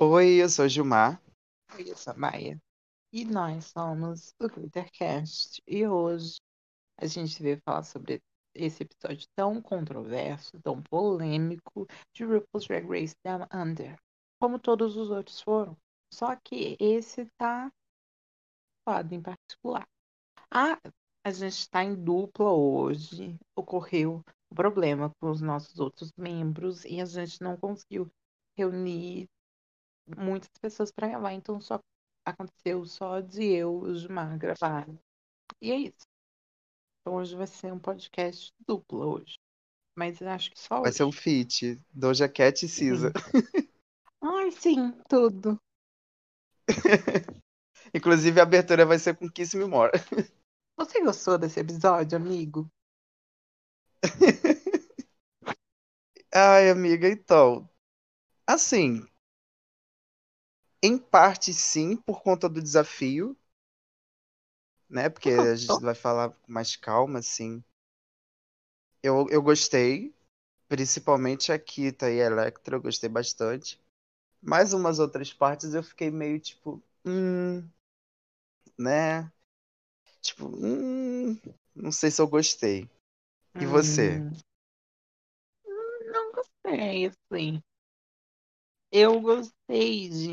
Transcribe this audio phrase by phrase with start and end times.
[0.00, 1.20] Oi, eu sou Gilmar.
[1.74, 2.56] Oi, eu sou Maia.
[3.12, 5.60] E nós somos o Glittercast.
[5.66, 6.36] E hoje
[6.96, 8.22] a gente veio falar sobre
[8.54, 11.84] esse episódio tão controverso, tão polêmico
[12.14, 13.98] de RuPaul's Drag Race Down Under.
[14.40, 15.76] Como todos os outros foram.
[16.14, 17.68] Só que esse tá
[18.88, 19.84] foda em particular.
[20.48, 20.78] Ah,
[21.24, 23.36] a gente está em dupla hoje.
[23.56, 28.08] Ocorreu um problema com os nossos outros membros e a gente não conseguiu
[28.56, 29.28] reunir
[30.16, 31.78] muitas pessoas para gravar, então só
[32.24, 34.86] aconteceu só de eu e o Gilmar gravar.
[35.60, 36.06] E é isso.
[37.00, 39.38] Então hoje vai ser um podcast duplo hoje.
[39.96, 40.96] Mas acho que só Vai hoje.
[40.98, 41.80] ser um feat.
[41.92, 43.12] Doja Cat e Cisa.
[44.22, 45.58] Ai, sim, tudo.
[47.94, 49.92] Inclusive, a abertura vai ser com Kiss Me More.
[50.76, 52.70] Você gostou desse episódio, amigo?
[56.32, 57.68] Ai, amiga, então.
[58.46, 59.04] Assim.
[60.82, 63.36] Em parte, sim, por conta do desafio.
[64.88, 65.08] Né?
[65.08, 67.62] Porque a gente vai falar com mais calma, assim.
[69.02, 70.14] Eu, eu gostei.
[70.68, 73.80] Principalmente a Kita e a Electra, eu gostei bastante.
[74.42, 76.82] Mas umas outras partes eu fiquei meio tipo.
[77.06, 77.68] Hum.
[78.78, 79.30] Né?
[80.22, 81.38] Tipo, hum.
[81.74, 82.88] Não sei se eu gostei.
[83.60, 84.22] E você?
[85.66, 87.62] Hum, não gostei, assim.
[88.90, 90.30] Eu gostei de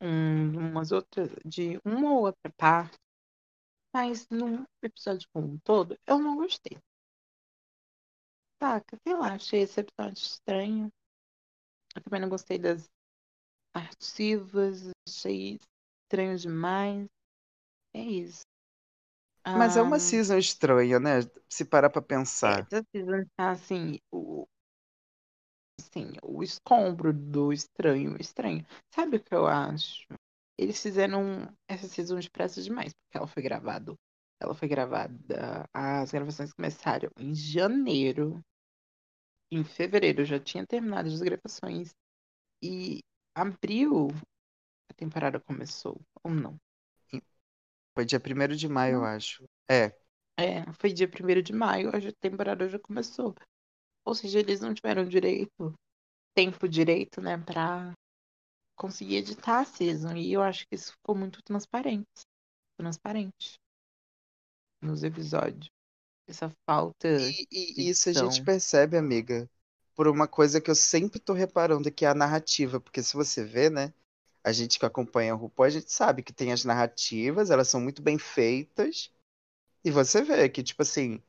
[0.00, 2.96] um, umas outras, de uma ou outra parte,
[3.92, 6.78] mas no episódio como um todo, eu não gostei.
[8.62, 10.92] Saca, sei lá, achei esse episódio estranho.
[11.94, 12.88] Eu também não gostei das
[13.74, 15.58] artivas, achei
[16.04, 17.08] estranho demais.
[17.94, 18.42] É isso.
[19.54, 21.20] Mas é uma Ah, season estranha, né?
[21.48, 22.66] Se parar pra pensar.
[22.70, 24.46] essa season tá assim, o,
[25.78, 28.64] assim, o escombro do estranho, estranho.
[28.94, 30.06] Sabe o que eu acho?
[30.58, 33.94] Eles fizeram essa season depressa demais, porque ela foi gravada.
[34.40, 35.68] Ela foi gravada.
[35.72, 38.42] As gravações começaram em janeiro.
[39.50, 41.92] Em fevereiro já tinha terminado as gravações.
[42.62, 43.00] E
[43.34, 44.08] abril
[44.90, 46.00] a temporada começou.
[46.24, 46.58] Ou não?
[47.94, 49.04] Foi dia 1 de maio, eu Não.
[49.04, 49.44] acho.
[49.68, 49.92] É.
[50.38, 53.34] É, foi dia 1 de maio, a temporada já começou.
[54.06, 55.74] Ou seja, eles não tiveram direito,
[56.32, 57.92] tempo direito, né, pra
[58.76, 60.14] conseguir editar a season.
[60.14, 62.06] E eu acho que isso ficou muito transparente.
[62.78, 63.58] Transparente.
[64.80, 65.68] Nos episódios.
[66.28, 67.08] Essa falta.
[67.08, 69.50] E, e isso a gente percebe, amiga,
[69.96, 72.80] por uma coisa que eu sempre tô reparando, que é a narrativa.
[72.80, 73.92] Porque se você vê, né?
[74.44, 77.80] A gente que acompanha o RuPaul, a gente sabe que tem as narrativas, elas são
[77.80, 79.10] muito bem feitas.
[79.84, 81.20] E você vê que, tipo assim,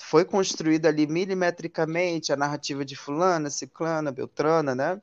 [0.00, 5.00] foi construída ali milimetricamente a narrativa de fulana, ciclana, beltrana, né?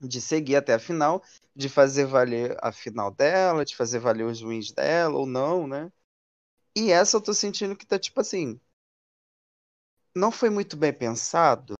[0.00, 1.22] De seguir até a final,
[1.56, 5.90] de fazer valer a final dela, de fazer valer os wins dela ou não, né?
[6.76, 8.60] E essa eu tô sentindo que tá tipo assim,
[10.14, 11.74] não foi muito bem pensado,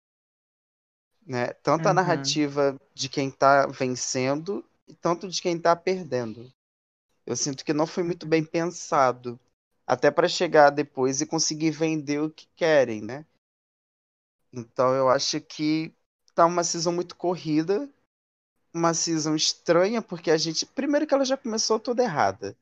[1.27, 1.53] né?
[1.63, 1.97] Tanto a Uhum.
[1.97, 6.53] narrativa de quem tá vencendo e tanto de quem tá perdendo.
[7.27, 9.39] Eu sinto que não foi muito bem pensado,
[9.87, 13.27] até para chegar depois e conseguir vender o que querem, né?
[14.53, 15.95] Então eu acho que
[16.35, 17.89] tá uma season muito corrida,
[18.73, 20.67] uma season estranha, porque a gente.
[20.67, 22.57] Primeiro que ela já começou toda errada,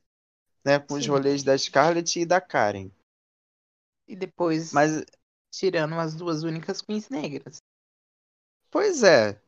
[0.65, 0.79] né?
[0.79, 1.11] Com os Sim.
[1.11, 2.91] rolês da Scarlett e da Karen.
[4.07, 5.05] E depois Mas,
[5.51, 7.59] tirando as duas únicas queens negras.
[8.71, 9.41] pois é.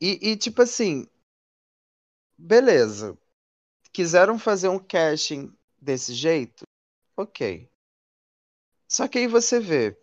[0.00, 1.06] E, e tipo assim.
[2.38, 3.18] Beleza.
[3.92, 6.64] Quiseram fazer um casting desse jeito?
[7.20, 7.68] Ok.
[8.88, 9.94] Só que aí você vê.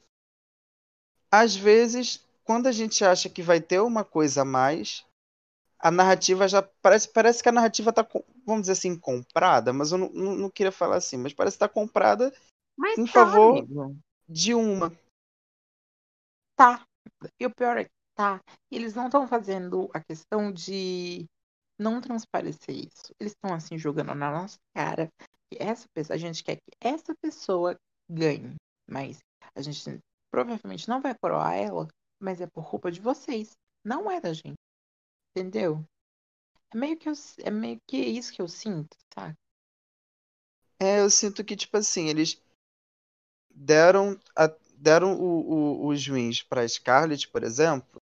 [1.32, 5.04] Às vezes, quando a gente acha que vai ter uma coisa a mais,
[5.80, 6.62] a narrativa já.
[6.82, 10.36] Parece, parece que a narrativa tá, com- vamos dizer assim, comprada, mas eu não, não,
[10.36, 12.32] não queria falar assim, mas parece que tá comprada
[12.78, 13.98] Mas Em tá, favor- amigo.
[14.30, 14.92] de uma.
[16.56, 16.86] Tá.
[17.40, 18.40] E o pior é que tá.
[18.72, 21.26] Eles não estão fazendo a questão de
[21.80, 23.12] não transparecer isso.
[23.20, 25.10] Eles estão assim jogando na nossa cara
[25.50, 27.78] que essa pessoa, a gente quer que essa pessoa
[28.10, 28.56] ganhe,
[28.90, 29.20] mas
[29.56, 30.00] a gente
[30.32, 31.88] provavelmente não vai coroar ela,
[32.20, 33.52] mas é por culpa de vocês,
[33.84, 34.56] não é da gente.
[35.36, 35.84] Entendeu?
[36.74, 37.14] É meio que eu,
[37.44, 39.36] é meio que isso que eu sinto, sabe?
[40.80, 42.42] É, eu sinto que, tipo assim, eles
[43.54, 48.02] deram, a- deram o, o, os wins pra Scarlett, por exemplo.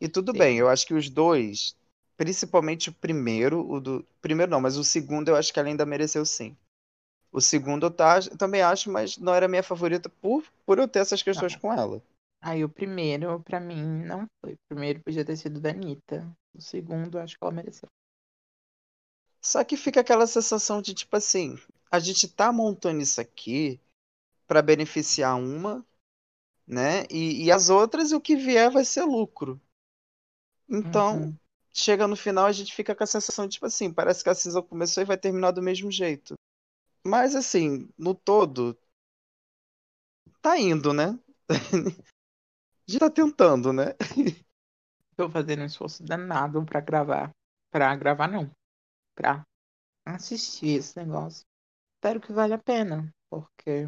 [0.00, 0.38] E tudo Sim.
[0.38, 1.76] bem, eu acho que os dois,
[2.18, 4.04] principalmente o primeiro, o do.
[4.20, 6.54] Primeiro não, mas o segundo eu acho que ela ainda mereceu sim.
[7.30, 10.88] O segundo eu, tá, eu também acho, mas não era minha favorita por, por eu
[10.88, 12.02] ter essas questões com ela.
[12.40, 14.54] Aí o primeiro, pra mim, não foi.
[14.54, 16.26] O primeiro podia ter sido da Anitta.
[16.54, 17.88] O segundo, acho que ela mereceu.
[19.40, 21.56] Só que fica aquela sensação de tipo assim,
[21.90, 23.80] a gente tá montando isso aqui
[24.46, 25.86] para beneficiar uma,
[26.66, 27.04] né?
[27.10, 29.60] E, e, as outras, o que vier vai ser lucro.
[30.68, 31.36] Então, uhum.
[31.78, 34.34] Chega no final, a gente fica com a sensação de tipo assim, parece que a
[34.34, 36.34] season começou e vai terminar do mesmo jeito.
[37.06, 38.76] Mas assim, no todo,
[40.42, 41.18] tá indo, né?
[42.86, 43.94] gente tá tentando, né?
[45.16, 47.30] Tô fazendo um esforço danado para gravar.
[47.70, 48.50] Pra gravar, não.
[49.14, 49.44] Pra
[50.06, 51.44] assistir esse negócio.
[51.96, 53.86] Espero que valha a pena, porque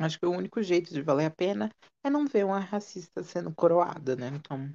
[0.00, 1.70] acho que o único jeito de valer a pena
[2.04, 4.28] é não ver uma racista sendo coroada, né?
[4.28, 4.72] Então.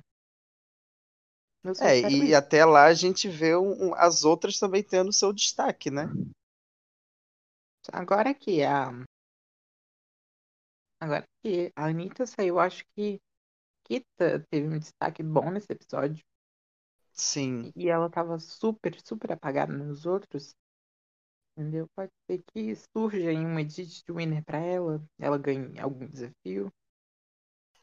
[1.79, 6.09] É, e até lá a gente vê um, as outras também tendo seu destaque, né?
[7.91, 8.91] Agora que a.
[10.99, 13.19] Agora que a Anitta saiu, acho que
[13.83, 16.23] Kita teve um destaque bom nesse episódio.
[17.13, 17.71] Sim.
[17.75, 20.55] E ela tava super, super apagada nos outros.
[21.57, 21.87] Entendeu?
[21.95, 26.71] Pode ser que surja em um edit de winner pra ela, ela ganhe algum desafio.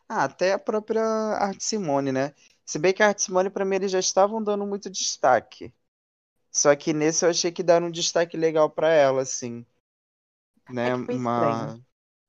[0.08, 2.32] Ah, até a própria Art Simone, né?
[2.68, 5.72] Se bem que a Art Simone, pra mim, eles já estavam dando muito destaque.
[6.50, 9.64] Só que nesse eu achei que deram um destaque legal para ela, assim.
[10.68, 10.90] Né?
[10.90, 11.78] É foi Uma...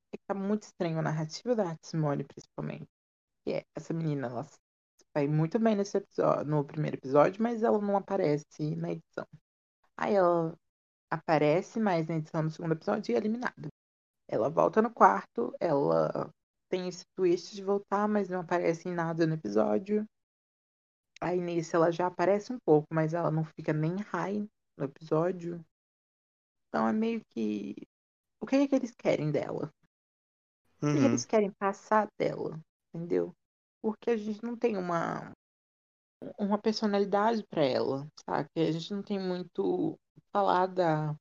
[0.09, 2.88] Que tá muito estranho a narrativa da Art Simone, principalmente.
[3.44, 4.47] Que é, essa menina, ela
[5.13, 9.27] vai muito bem nesse episódio, no primeiro episódio, mas ela não aparece na edição.
[9.97, 10.56] Aí ela
[11.12, 13.68] aparece mais na edição do segundo episódio e é eliminada.
[14.25, 16.33] Ela volta no quarto, ela
[16.69, 20.07] tem esse twist de voltar, mas não aparece em nada no episódio.
[21.21, 25.63] Aí nesse ela já aparece um pouco, mas ela não fica nem high no episódio.
[26.68, 27.75] Então é meio que.
[28.42, 29.74] O que é que eles querem dela?
[30.81, 30.89] Uhum.
[30.89, 32.60] O que, é que eles querem passar dela?
[32.94, 33.36] Entendeu?
[33.81, 35.33] Porque a gente não tem uma
[36.38, 38.50] uma personalidade para ela, sabe?
[38.56, 39.98] A gente não tem muito
[40.31, 41.15] falar da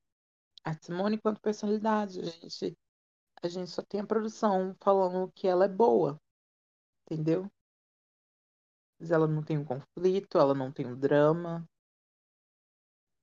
[0.64, 2.20] a Simone quanto personalidade.
[2.20, 2.76] A gente,
[3.42, 6.20] a gente só tem a produção falando que ela é boa,
[7.04, 7.50] entendeu?
[8.98, 11.64] Mas ela não tem um conflito, ela não tem um drama.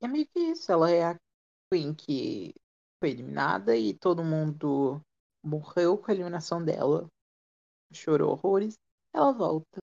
[0.02, 1.20] é meio que isso, ela é a
[1.70, 2.54] Queen que
[3.00, 5.02] foi eliminada e todo mundo
[5.44, 7.08] morreu com a eliminação dela.
[7.92, 8.76] Chorou horrores.
[9.14, 9.80] Ela volta.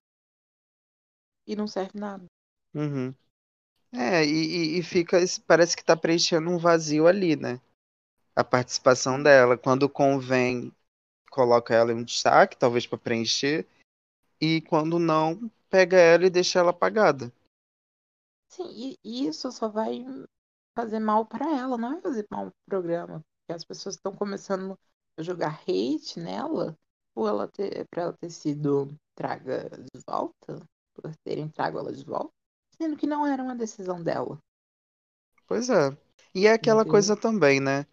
[1.47, 2.25] E não serve nada.
[2.73, 3.13] Uhum.
[3.91, 7.59] É, e, e fica, parece que tá preenchendo um vazio ali, né?
[8.35, 9.57] A participação dela.
[9.57, 10.71] Quando convém,
[11.29, 13.67] coloca ela em um destaque, talvez para preencher.
[14.43, 17.31] E quando não, pega ela e deixa ela apagada.
[18.49, 20.05] Sim, e isso só vai
[20.75, 23.21] fazer mal para ela, não vai fazer mal pro programa.
[23.21, 24.77] Porque as pessoas estão começando
[25.17, 26.77] a jogar hate nela
[27.13, 30.59] por ela ter, pra ela ter sido traga de volta,
[30.93, 32.33] por terem trago ela de volta
[32.75, 34.37] sendo que não era uma decisão dela.
[35.47, 35.95] Pois é.
[36.35, 36.91] E é aquela Entendeu?
[36.91, 37.85] coisa também, né?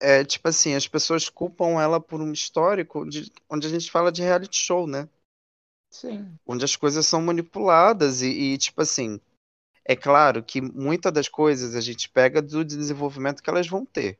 [0.00, 4.12] É tipo assim, as pessoas culpam ela por um histórico de, onde a gente fala
[4.12, 5.08] de reality show, né?
[5.94, 6.36] Sim.
[6.44, 9.20] Onde as coisas são manipuladas e, e tipo assim,
[9.84, 14.18] é claro que muitas das coisas a gente pega do desenvolvimento que elas vão ter.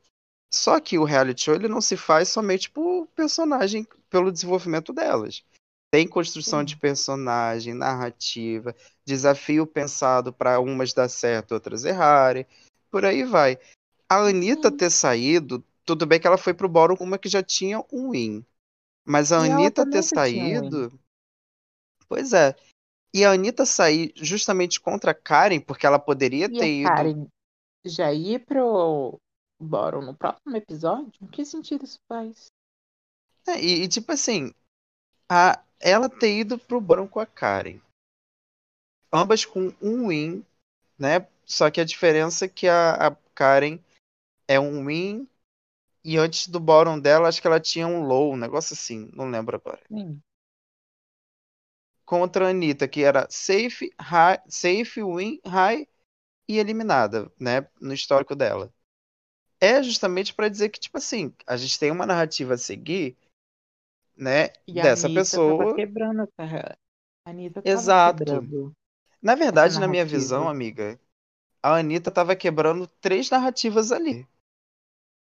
[0.52, 5.42] Só que o reality show ele não se faz somente por personagem, pelo desenvolvimento delas.
[5.90, 6.66] Tem construção Sim.
[6.66, 8.72] de personagem, narrativa,
[9.04, 12.46] desafio pensado para umas dar certo, outras errarem.
[12.88, 13.58] Por aí vai.
[14.08, 14.76] A Anitta Sim.
[14.76, 18.10] ter saído, tudo bem que ela foi pro Bórum com uma que já tinha um
[18.10, 18.46] win.
[19.04, 20.96] Mas a e Anitta ter saído.
[22.14, 22.54] Pois é.
[23.12, 26.88] E a Anitta sair justamente contra a Karen, porque ela poderia e ter ido.
[26.88, 27.26] Karen
[27.84, 29.18] já ir pro
[29.60, 31.12] Bórum no próximo episódio?
[31.32, 32.46] Que sentido isso faz?
[33.48, 34.54] É, e, e, tipo assim,
[35.28, 37.80] a, ela ter ido pro Bron com a Karen.
[39.12, 40.44] Ambas com um win,
[40.96, 41.26] né?
[41.44, 43.80] Só que a diferença é que a, a Karen
[44.46, 45.28] é um win
[46.04, 49.28] e antes do bottom dela, acho que ela tinha um low, um negócio assim, não
[49.28, 49.82] lembro agora.
[49.88, 50.20] Sim.
[52.04, 55.88] Contra a Anitta, que era safe, high, safe, win, high
[56.48, 57.66] e eliminada, né?
[57.80, 58.72] No histórico dela.
[59.60, 63.16] É justamente para dizer que, tipo assim, a gente tem uma narrativa a seguir
[64.16, 65.58] né, e dessa pessoa.
[65.58, 66.78] Tava quebrando essa.
[67.26, 68.24] A Anitta tava Exato.
[68.24, 68.72] Quebrando
[69.22, 71.00] Na verdade, na minha visão, amiga,
[71.62, 74.26] a Anitta tava quebrando três narrativas ali.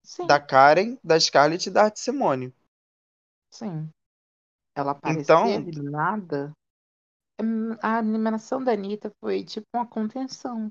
[0.05, 0.27] Sim.
[0.27, 2.53] Da Karen, da Scarlett e da Art Simone.
[3.53, 3.89] Sim.
[4.75, 5.63] Ela aparecer então...
[5.63, 6.53] do nada.
[7.41, 10.71] Hum, a animação da Anitta foi tipo uma contenção.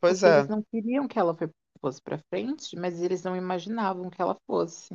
[0.00, 0.38] Pois Porque é.
[0.38, 1.36] Eles não queriam que ela
[1.80, 4.94] fosse pra frente, mas eles não imaginavam que ela fosse.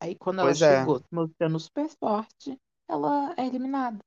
[0.00, 0.80] Aí quando ela Pois é.
[0.80, 2.56] chegou mostrando super forte,
[2.88, 3.98] ela é eliminada.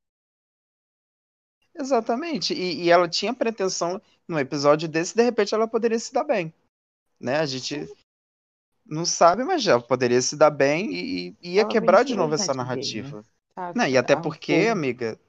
[1.76, 2.54] Exatamente.
[2.54, 6.54] E, e ela tinha pretensão, num episódio desse, de repente ela poderia se dar bem.
[7.20, 7.38] Né?
[7.38, 7.94] A gente Sim.
[8.86, 12.34] não sabe, mas já poderia se dar bem e, e ia Ela quebrar de novo
[12.36, 13.10] essa narrativa.
[13.10, 13.78] Games, sabe?
[13.78, 15.20] Não, e até porque, amiga,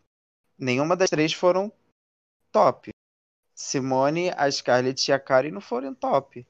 [0.57, 1.73] nenhuma das três foram
[2.53, 2.91] top.
[3.55, 6.47] Simone, a Scarlett e a Karen não foram top.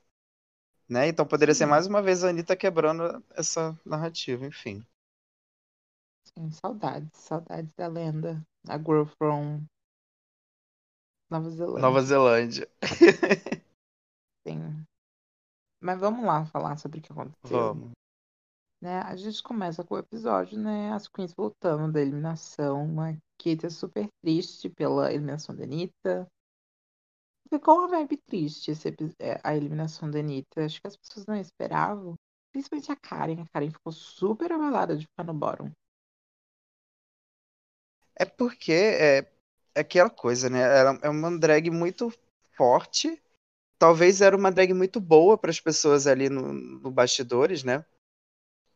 [0.88, 1.08] Né?
[1.08, 1.70] Então poderia ser Sim.
[1.70, 4.84] mais uma vez a Anitta quebrando essa narrativa, enfim.
[6.24, 8.44] Sim, saudades, saudades da lenda.
[8.68, 9.64] A girl from
[11.30, 11.80] Nova Zelândia.
[11.80, 12.68] Nova Zelândia.
[14.46, 14.84] Sim.
[15.80, 17.58] Mas vamos lá falar sobre o que aconteceu.
[17.58, 17.92] Vamos.
[18.80, 19.00] Né?
[19.00, 20.92] A gente começa com o episódio, né?
[20.92, 22.98] As queens voltando da eliminação.
[23.00, 26.26] A Kate é super triste pela eliminação da Anitta.
[27.50, 30.64] Ficou uma vibe triste esse é, a eliminação da Anitta.
[30.64, 32.14] Acho que as pessoas não esperavam.
[32.52, 33.42] Principalmente a Karen.
[33.42, 35.70] A Karen ficou super abalada de ficar no bottom.
[38.16, 39.18] É porque é,
[39.74, 40.60] é aquela coisa, né?
[40.60, 42.10] Ela é uma drag muito
[42.56, 43.22] forte.
[43.78, 47.84] Talvez era uma drag muito boa para as pessoas ali no, no bastidores, né?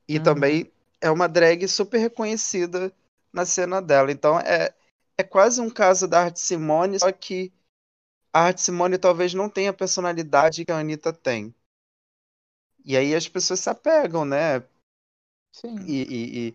[0.09, 0.23] E Uhum.
[0.23, 2.93] também é uma drag super reconhecida
[3.33, 4.11] na cena dela.
[4.13, 4.75] Então é,
[5.19, 7.53] é quase um caso da Art Simone, só que
[8.33, 11.55] a Art Simone talvez não tenha a personalidade que a Anitta tem.
[12.85, 14.61] E aí as pessoas se apegam, né?
[15.53, 15.77] Sim.
[15.87, 16.49] E, e,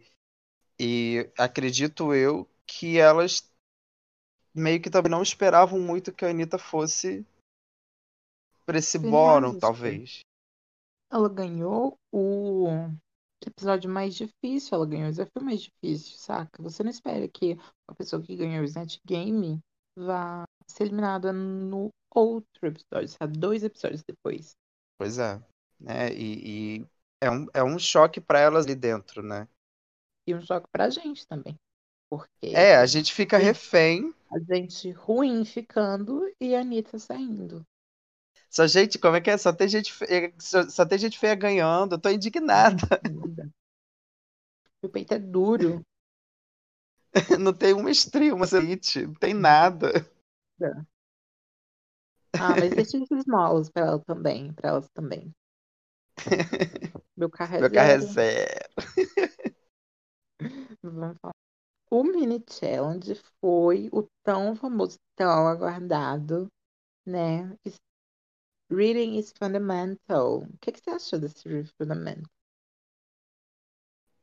[0.80, 3.50] e, e acredito eu que elas
[4.54, 7.26] meio que também não esperavam muito que a Anitta fosse
[8.66, 10.20] para esse bórum, talvez.
[11.12, 12.68] Ela ganhou o
[13.48, 16.62] episódio mais difícil, ela ganhou o desafio mais difícil, saca?
[16.62, 19.60] Você não espera que a pessoa que ganhou o Snatch Game
[19.98, 23.38] vá ser eliminada no outro episódio, sabe?
[23.38, 24.56] Dois episódios depois.
[24.98, 25.42] Pois é.
[25.80, 26.14] Né?
[26.14, 26.86] E, e
[27.22, 29.48] é, um, é um choque para elas ali dentro, né?
[30.28, 31.56] E um choque pra gente também.
[32.10, 34.14] Porque É, a gente fica refém.
[34.32, 37.64] a gente ruim ficando e a Anitta saindo.
[38.50, 39.38] Só, gente, como é que é?
[39.38, 41.96] Só tem gente feia, só, só tem gente feia ganhando.
[41.96, 43.00] Eu tô indignada.
[44.82, 45.82] Meu peito é duro.
[47.40, 49.92] Não tem uma estria, uma elite, não tem nada.
[52.34, 55.32] Ah, mas deixa esses molos pra ela também, pra elas também.
[57.18, 58.14] Meu carro é Meu carro é zero.
[58.14, 58.70] zero.
[60.84, 61.34] Vamos falar.
[61.92, 66.48] O mini challenge foi o tão famoso, tão aguardado,
[67.06, 67.58] né?
[68.72, 70.44] Reading is fundamental.
[70.44, 72.30] O que, que você achou desse Reading fundamental?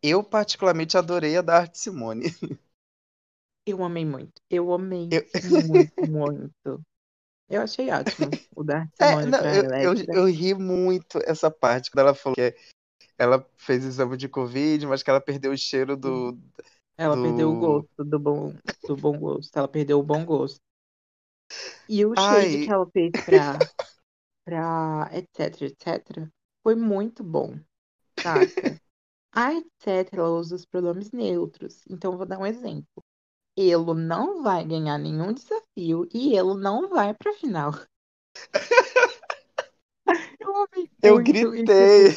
[0.02, 2.26] Eu particularmente adorei a da Arte Simone.
[3.66, 4.40] Eu amei muito.
[4.48, 5.24] Eu amei Eu-
[5.58, 6.80] muito, muito.
[7.48, 10.14] Eu achei ótimo o da É, Simone não, eu, eu, Electra.
[10.14, 12.54] eu ri muito essa parte quando ela falou que
[13.18, 16.36] ela fez exame de Covid, mas que ela perdeu o cheiro do.
[16.98, 18.52] Ela do- perdeu o gosto do bom,
[18.86, 19.56] do bom gosto.
[19.58, 20.60] Ela perdeu o bom gosto.
[21.88, 22.52] E o Ai.
[22.52, 23.58] shade que ela fez pra,
[24.46, 26.28] pra etc, etc,
[26.62, 27.58] foi muito bom,
[28.22, 28.46] saca?
[29.34, 31.82] A etc, ela usa os pronomes neutros.
[31.90, 33.04] Então, eu vou dar um exemplo.
[33.54, 37.72] Ele não vai ganhar nenhum desafio e ele não vai pra final.
[40.48, 40.66] Eu
[41.02, 42.08] Eu gritei.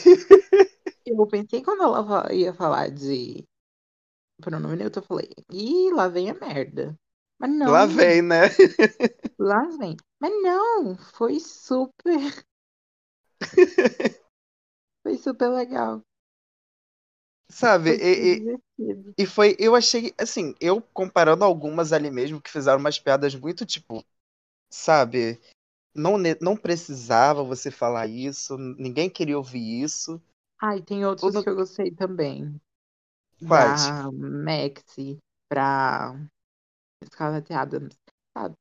[1.06, 3.46] Eu pensei quando ela ia falar de
[4.40, 6.98] pronome neutro, eu falei, ih, lá vem a merda.
[7.40, 8.50] Mas não, Lá vem, né?
[9.40, 9.98] lá vem.
[10.20, 12.46] Mas não, foi super,
[15.04, 16.02] foi super legal.
[17.50, 17.92] Sabe?
[17.92, 18.44] E, e,
[19.20, 23.66] e foi, eu achei, assim, eu comparando algumas ali mesmo que fizeram umas piadas muito
[23.66, 24.06] tipo,
[24.72, 25.40] sabe?
[25.96, 30.22] Não, não precisava você falar isso, ninguém queria ouvir isso.
[30.62, 32.60] Ah, e tem outros Tudo- que eu gostei também.
[33.46, 33.92] Quais?
[33.92, 35.20] Da Maxi,
[35.50, 36.16] pra
[37.06, 37.96] Scarlett Adams,
[38.38, 38.58] sabe?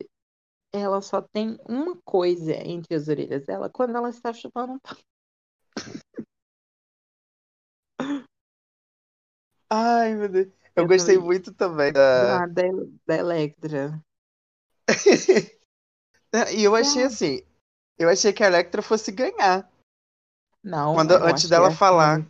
[0.72, 4.96] Ela só tem uma coisa entre as orelhas dela quando ela está chupando um pau.
[9.70, 10.46] Ai, meu Deus.
[10.74, 11.26] Eu, Eu gostei também.
[11.28, 12.46] muito também da.
[12.46, 12.62] Da, da,
[13.06, 14.02] da Electra.
[16.54, 17.06] E eu achei Ah.
[17.06, 17.40] assim,
[17.98, 19.66] eu achei que a Electra fosse ganhar.
[20.62, 22.20] Não, Quando- antes dela falar.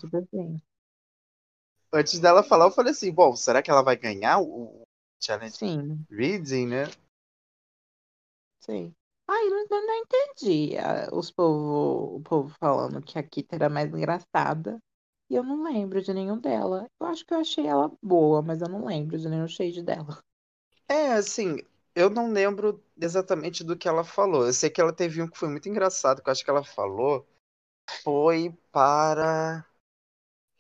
[1.93, 4.87] Antes dela falar, eu falei assim, bom, será que ela vai ganhar o
[5.21, 6.87] Challenge Sim, Reading, né?
[8.61, 8.95] sim.
[9.27, 10.73] Ai, não, não, não entendi
[11.13, 14.79] os povo, o povo falando que a Kita era mais engraçada.
[15.31, 16.87] E eu não lembro de nenhum dela.
[17.01, 20.23] Eu acho que eu achei ela boa, mas eu não lembro de nenhum shade dela.
[20.89, 21.59] É, assim,
[21.95, 24.47] eu não lembro exatamente do que ela falou.
[24.47, 26.65] Eu sei que ela teve um que foi muito engraçado, que eu acho que ela
[26.65, 27.27] falou
[28.05, 29.67] foi para.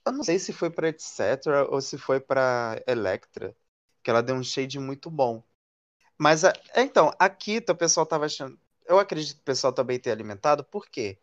[0.06, 1.66] Eu não sei se foi para etc.
[1.70, 3.56] ou se foi para Electra,
[4.08, 5.42] que ela deu um shade muito bom.
[6.18, 8.58] Mas, a- então, a Kita, o pessoal tava achando.
[8.86, 11.18] Eu acredito que o pessoal também tenha alimentado, porque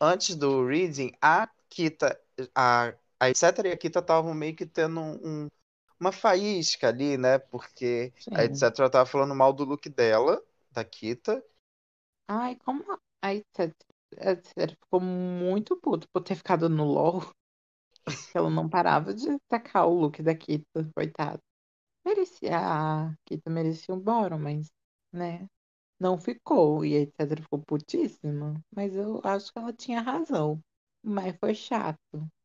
[0.00, 2.20] antes do reading, a Kita,
[2.54, 3.68] a, a etc.
[3.68, 5.48] e a Kita estavam meio que tendo um-
[6.00, 7.38] uma faísca ali, né?
[7.38, 8.44] Porque a Sim.
[8.44, 8.90] etc.
[8.90, 11.42] tava falando mal do look dela, da Kita.
[12.28, 14.76] Ai, como a a Etc.
[14.80, 17.20] Ficou muito puto por ter ficado no LOL.
[18.34, 21.40] Ela não parava de atacar o look da Kita, coitada.
[22.08, 24.70] Merecia, a Kita merecia um bórum, mas,
[25.12, 25.46] né,
[26.00, 26.84] não ficou.
[26.84, 27.42] E a Etc.
[27.42, 28.54] ficou putíssima.
[28.74, 30.60] Mas eu acho que ela tinha razão.
[31.04, 32.00] Mas foi chato.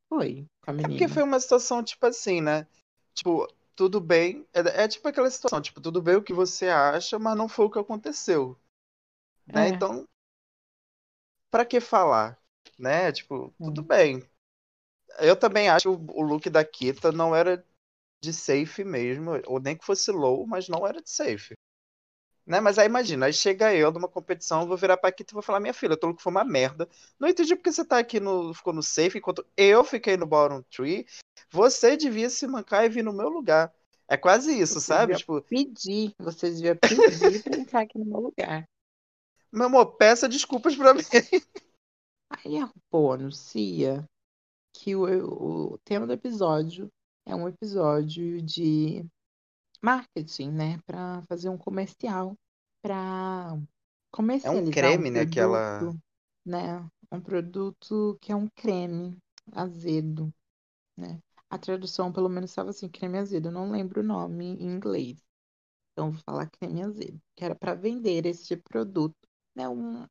[0.10, 1.08] Foi com a É porque menina.
[1.08, 2.68] foi uma situação tipo assim, né?
[3.14, 4.48] Tipo, tudo bem.
[4.54, 7.66] É, é tipo aquela situação, tipo, tudo bem o que você acha, mas não foi
[7.66, 8.58] o que aconteceu.
[9.48, 9.70] Né?
[9.70, 9.70] É.
[9.70, 10.08] Então,
[11.52, 12.38] pra que falar?
[12.78, 13.12] Né?
[13.12, 13.84] Tipo, tudo Hum.
[13.84, 14.22] bem.
[15.20, 17.64] Eu também acho que o, o look da Kita não era
[18.24, 21.54] de safe mesmo, ou nem que fosse low, mas não era de safe.
[22.46, 22.62] Né?
[22.62, 25.42] Mas aí imagina, aí chega eu numa competição, eu vou virar pra Kita e vou
[25.42, 26.88] falar, minha filha, teu look foi uma merda.
[27.20, 28.54] Não entendi porque você tá aqui no.
[28.54, 31.06] ficou no safe, enquanto eu fiquei no bottom tree.
[31.52, 33.74] Você devia se mancar e vir no meu lugar.
[34.08, 35.16] É quase isso, Você sabe?
[35.16, 38.68] Tipo, pedir, você devia pedir pra entrar aqui no meu lugar.
[39.52, 41.04] meu amor, peça desculpas pra mim.
[42.30, 44.06] Aí a RuPaul anuncia
[44.74, 46.90] que o, o tema do episódio
[47.26, 49.06] é um episódio de
[49.82, 50.80] marketing, né?
[50.86, 52.38] Pra fazer um comercial,
[52.82, 53.58] pra
[54.12, 56.02] comercializar um creme, né, que ela- produto,
[56.46, 56.86] né?
[57.12, 59.18] Um produto que é um creme
[59.54, 60.34] azedo,
[60.98, 61.20] né?
[61.50, 63.50] A tradução, pelo menos, estava assim, creme azedo.
[63.50, 65.18] Eu não lembro o nome em inglês.
[65.94, 67.22] Então, vou falar creme azedo.
[67.36, 69.16] Que era para vender esse produto.
[69.56, 69.68] Né?
[69.70, 70.08] Um,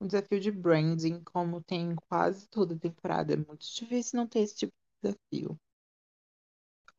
[0.00, 3.32] um desafio de branding, como tem em quase toda temporada.
[3.34, 5.58] É muito difícil não ter esse tipo de desafio.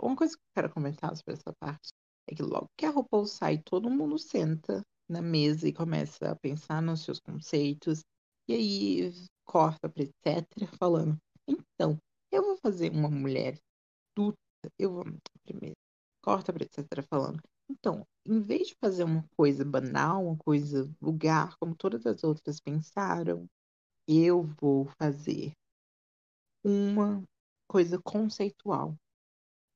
[0.01, 1.91] Uma coisa que eu quero comentar sobre essa parte
[2.27, 6.35] é que logo que a RuPaul sai, todo mundo senta na mesa e começa a
[6.35, 8.03] pensar nos seus conceitos.
[8.47, 9.13] E aí
[9.45, 10.45] corta para etc.
[10.79, 11.97] falando, então,
[12.31, 13.57] eu vou fazer uma mulher
[14.11, 14.37] adulta,
[14.79, 15.05] eu vou
[15.43, 15.75] primeiro
[16.21, 17.03] corta para etc.
[17.09, 22.23] falando, então, em vez de fazer uma coisa banal, uma coisa vulgar, como todas as
[22.23, 23.47] outras pensaram,
[24.07, 25.51] eu vou fazer
[26.63, 27.23] uma
[27.67, 28.95] coisa conceitual,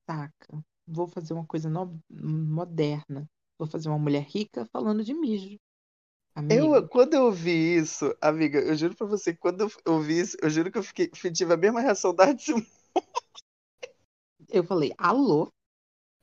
[0.06, 0.63] saca?
[0.88, 3.28] Vou fazer uma coisa no- moderna.
[3.58, 5.58] Vou fazer uma mulher rica falando de mijo.
[6.50, 10.38] Eu, quando eu vi isso, amiga, eu juro pra você, quando eu- eu vi isso,
[10.41, 12.26] eu juro que eu fiquei, tive a mesma reação da
[14.50, 15.52] eu falei, alô?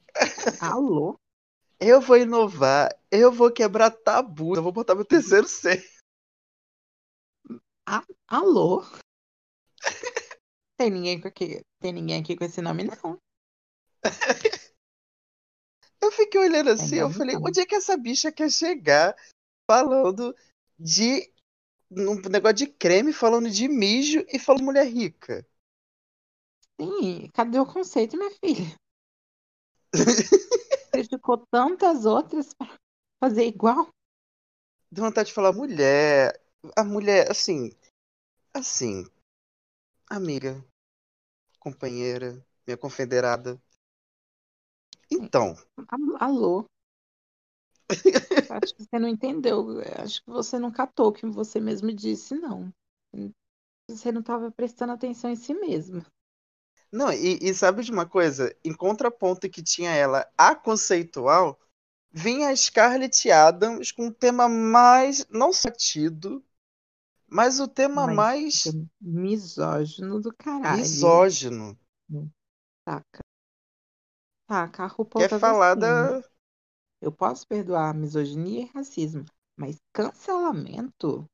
[0.62, 1.18] Alô?
[1.81, 5.83] Eu vou inovar, eu vou quebrar tabu, eu vou botar meu terceiro C.
[8.29, 8.85] Alô?
[10.79, 13.18] Tem ninguém aqui, tem ninguém aqui com esse nome, não.
[16.01, 19.17] Eu fiquei olhando assim, eu nome falei, onde é que essa bicha quer chegar
[19.71, 20.35] falando
[20.77, 21.33] de
[21.91, 25.47] um negócio de creme, falando de mijo e falando mulher rica?
[26.81, 28.75] Sim, cadê o conceito, minha filha?
[30.93, 32.77] Criticou tantas outras pra
[33.23, 33.88] fazer igual.
[34.91, 36.38] Deu vontade de falar mulher,
[36.77, 37.71] a mulher, assim,
[38.53, 39.05] assim,
[40.11, 40.62] amiga,
[41.61, 43.61] companheira, minha confederada.
[45.20, 45.57] Então,
[46.20, 46.64] Alô?
[48.51, 49.81] Acho que você não entendeu.
[49.98, 52.72] Acho que você não catou o que você mesmo disse, não.
[53.88, 56.05] Você não estava prestando atenção em si mesma.
[56.90, 58.55] Não, e, e sabe de uma coisa?
[58.64, 61.59] Em contraponto que tinha ela, a conceitual,
[62.12, 66.44] vinha a Scarlett Adams com o tema mais, não satido,
[67.27, 70.79] mas o tema Mas mais Misógino do caralho.
[70.81, 71.79] misógino.
[72.87, 73.20] Saca?
[74.53, 75.81] Saca, a RuPaul Que é falar assim.
[75.81, 76.23] da.
[77.01, 79.25] Eu posso perdoar misoginia e racismo,
[79.57, 81.27] mas cancelamento?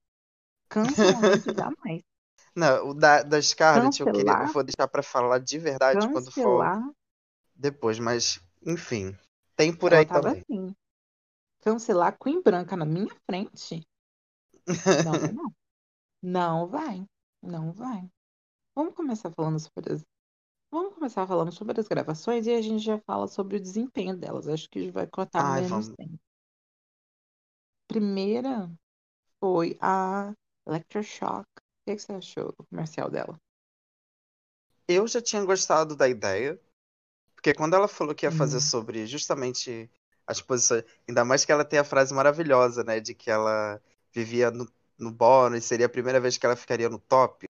[0.68, 2.02] Cancelamento jamais.
[2.54, 4.24] Não, o da, da Scarlett eu queria.
[4.24, 4.48] Cancelar?
[4.48, 6.90] Eu vou deixar pra falar de verdade quando for Cancelar?
[7.54, 9.16] depois, mas enfim.
[9.56, 10.40] Tem por aí também.
[10.40, 10.74] assim.
[11.60, 13.86] Cancelar Queen Branca na minha frente?
[15.04, 15.54] Não, não.
[16.22, 17.04] Não vai.
[17.42, 18.08] Não vai.
[18.74, 20.04] Vamos começar falando sobre as...
[20.70, 24.48] Vamos começar falando sobre as gravações e a gente já fala sobre o desempenho delas.
[24.48, 25.96] Acho que vai cortar Ai, menos vamos.
[25.96, 26.18] tempo.
[27.86, 28.70] Primeira
[29.40, 30.34] foi a
[30.66, 31.46] Electroshock.
[31.58, 33.38] O que que você achou do comercial dela?
[34.86, 36.58] Eu já tinha gostado da ideia,
[37.36, 38.62] porque quando ela falou que ia fazer Hum.
[38.62, 39.90] sobre justamente
[40.26, 43.82] as posições, ainda mais que ela tem a frase maravilhosa, né, de que ela
[44.14, 47.47] vivia no, no bônus, seria a primeira vez que ela ficaria no top.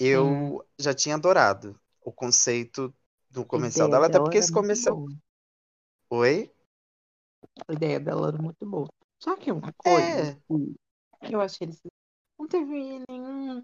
[0.00, 2.92] Eu já tinha adorado o conceito
[3.30, 4.96] do comercial dela, até porque esse comercial.
[4.96, 5.10] boa.
[6.10, 6.52] Oi?
[7.68, 8.86] A ideia dela era muito boa.
[9.18, 10.36] Só que uma coisa É,
[11.24, 11.80] que eu achei eles
[12.38, 13.62] não teve nenhum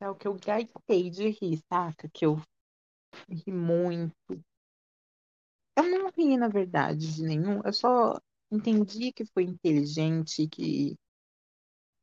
[0.00, 2.08] é o que eu gaitei de rir, saca?
[2.12, 2.40] Que eu
[3.28, 4.14] ri muito.
[5.76, 7.60] Eu não ri, na verdade, de nenhum.
[7.64, 8.18] Eu só
[8.50, 10.96] entendi que foi inteligente, que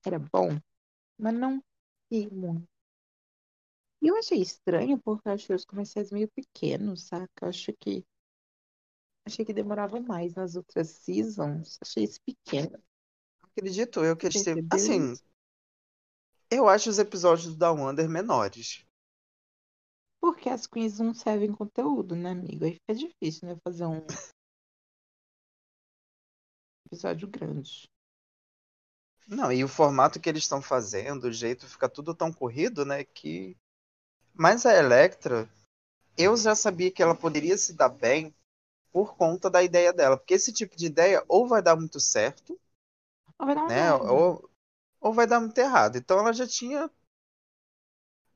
[0.06, 0.58] era bom,
[1.20, 1.62] mas não
[2.32, 2.68] muito.
[4.02, 7.46] E eu achei estranho porque eu achei os comerciais meio pequenos, saca?
[7.46, 8.06] Eu acho que
[9.26, 11.78] achei que demorava mais nas outras seasons.
[11.82, 12.78] Achei esse pequeno.
[13.44, 14.62] acredito eu que eles teve.
[14.62, 15.24] Percebeu Assim, isso?
[16.52, 18.86] eu acho os episódios do Down Under menores.
[20.22, 22.66] Porque as queens não servem conteúdo, né, amigo?
[22.66, 23.58] Aí fica difícil, né?
[23.64, 24.06] Fazer um
[26.86, 27.90] episódio grande.
[29.28, 33.04] Não, e o formato que eles estão fazendo, o jeito fica tudo tão corrido, né?
[33.04, 33.56] Que.
[34.34, 35.50] Mas a Electra,
[36.18, 38.34] eu já sabia que ela poderia se dar bem
[38.92, 40.18] por conta da ideia dela.
[40.18, 42.60] Porque esse tipo de ideia ou vai dar muito certo,
[43.40, 43.94] Não vai dar né?
[43.94, 44.50] Ou,
[45.02, 45.98] ou vai dar muito errado.
[45.98, 46.90] Então ela já tinha.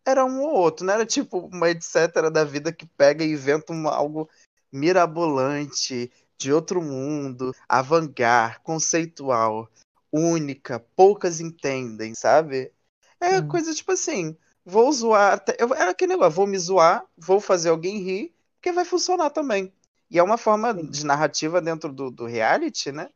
[0.06, 2.30] Era um ou outro, não era tipo uma etc.
[2.32, 4.30] da vida que pega e inventa uma- algo
[4.72, 9.70] mirabolante, de outro mundo, avant-garde, conceitual,
[10.12, 12.72] única, poucas entendem, sabe?
[13.20, 13.42] É Sim.
[13.42, 17.70] coisa tipo assim, vou zoar, até, eu, era aquele negócio, vou me zoar, vou fazer
[17.70, 19.74] alguém rir, porque vai funcionar também.
[20.10, 23.10] E é uma forma de narrativa dentro do, do reality, né?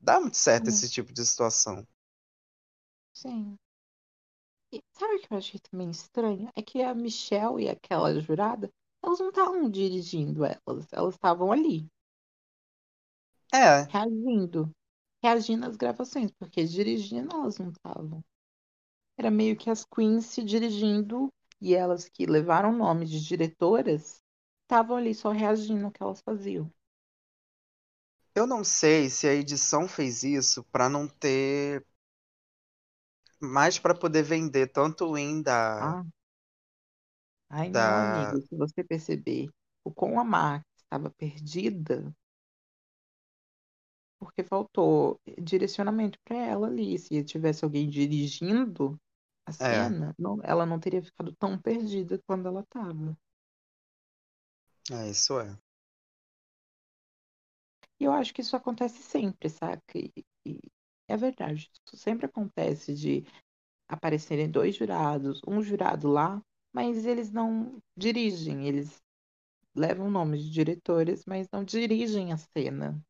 [0.00, 0.70] Dá muito certo Sim.
[0.70, 1.86] esse tipo de situação.
[3.12, 3.58] Sim.
[4.72, 6.50] E sabe o que eu achei também estranho?
[6.56, 8.70] É que a Michelle e aquela jurada,
[9.04, 11.86] elas não estavam dirigindo elas, elas estavam ali,
[13.54, 14.70] É, reagindo.
[15.22, 18.24] Reagindo às gravações, porque dirigindo elas não estavam.
[19.18, 21.28] Era meio que as queens se dirigindo
[21.60, 24.22] e elas que levaram o nome de diretoras
[24.64, 26.72] estavam ali só reagindo ao que elas faziam.
[28.34, 31.84] eu não sei se a edição fez isso pra não ter
[33.40, 36.02] mais pra poder vender tanto o win da, Ah.
[37.50, 39.48] Ai, da não, amigo, se você perceber
[39.84, 42.14] o quão a Max estava perdida,
[44.18, 46.98] porque faltou direcionamento para ela ali.
[46.98, 48.98] Se tivesse alguém dirigindo
[49.46, 53.16] a é, cena, não- ela não teria ficado tão perdida quando ela estava.
[54.92, 55.56] é isso é.
[58.00, 59.82] E eu acho que isso acontece sempre, saca?
[59.98, 60.12] E,
[60.46, 60.58] e
[61.08, 63.24] é verdade, isso sempre acontece de
[63.88, 69.02] aparecerem dois jurados, um jurado lá, mas eles não dirigem, eles
[69.74, 73.02] levam o nome de diretores, mas não dirigem a cena.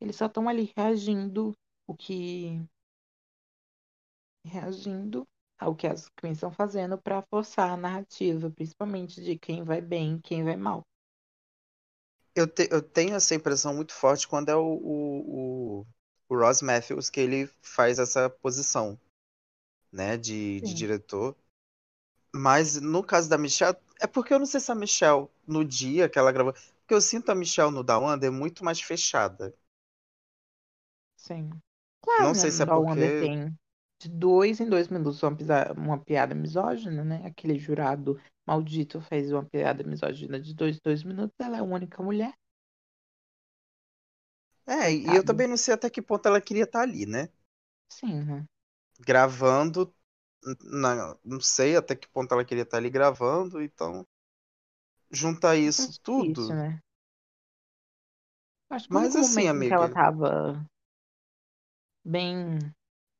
[0.00, 1.52] Eles só estão ali reagindo
[1.86, 2.60] o que
[4.44, 5.26] reagindo
[5.58, 10.16] ao que as queens estão fazendo para forçar a narrativa, principalmente de quem vai bem,
[10.16, 10.82] e quem vai mal.
[12.34, 15.86] Eu, te- eu tenho essa impressão muito forte quando é o, o, o,
[16.28, 18.98] o Ross Matthews que ele faz essa posição,
[19.92, 21.36] né, de, de diretor.
[22.34, 26.08] Mas no caso da Michelle, é porque eu não sei se a Michelle, no dia
[26.08, 26.52] que ela gravou.
[26.80, 29.54] Porque eu sinto a Michelle no Down Under muito mais fechada.
[31.20, 31.50] Sim.
[32.02, 32.42] Claro, Não né?
[32.42, 33.00] sei se é porque.
[33.10, 33.54] tem
[34.00, 37.22] de dois em dois minutos uma, pisa- uma piada misógina, né?
[37.26, 41.34] Aquele jurado maldito fez uma piada misógina de dois em dois minutos.
[41.38, 42.34] Ela é a única mulher,
[44.66, 47.28] É, e eu também não sei até que ponto ela queria estar ali, né?
[47.88, 48.46] Sim, né?
[49.00, 49.94] Gravando.
[50.62, 54.06] na- não sei até que ponto ela queria estar ali gravando, então.
[55.12, 56.56] Juntar Fica isso difícil, tudo.
[56.56, 56.80] né?
[58.70, 59.88] Acho que o Mas assim, em que ela amiga.
[59.88, 60.64] tava
[62.04, 62.58] bem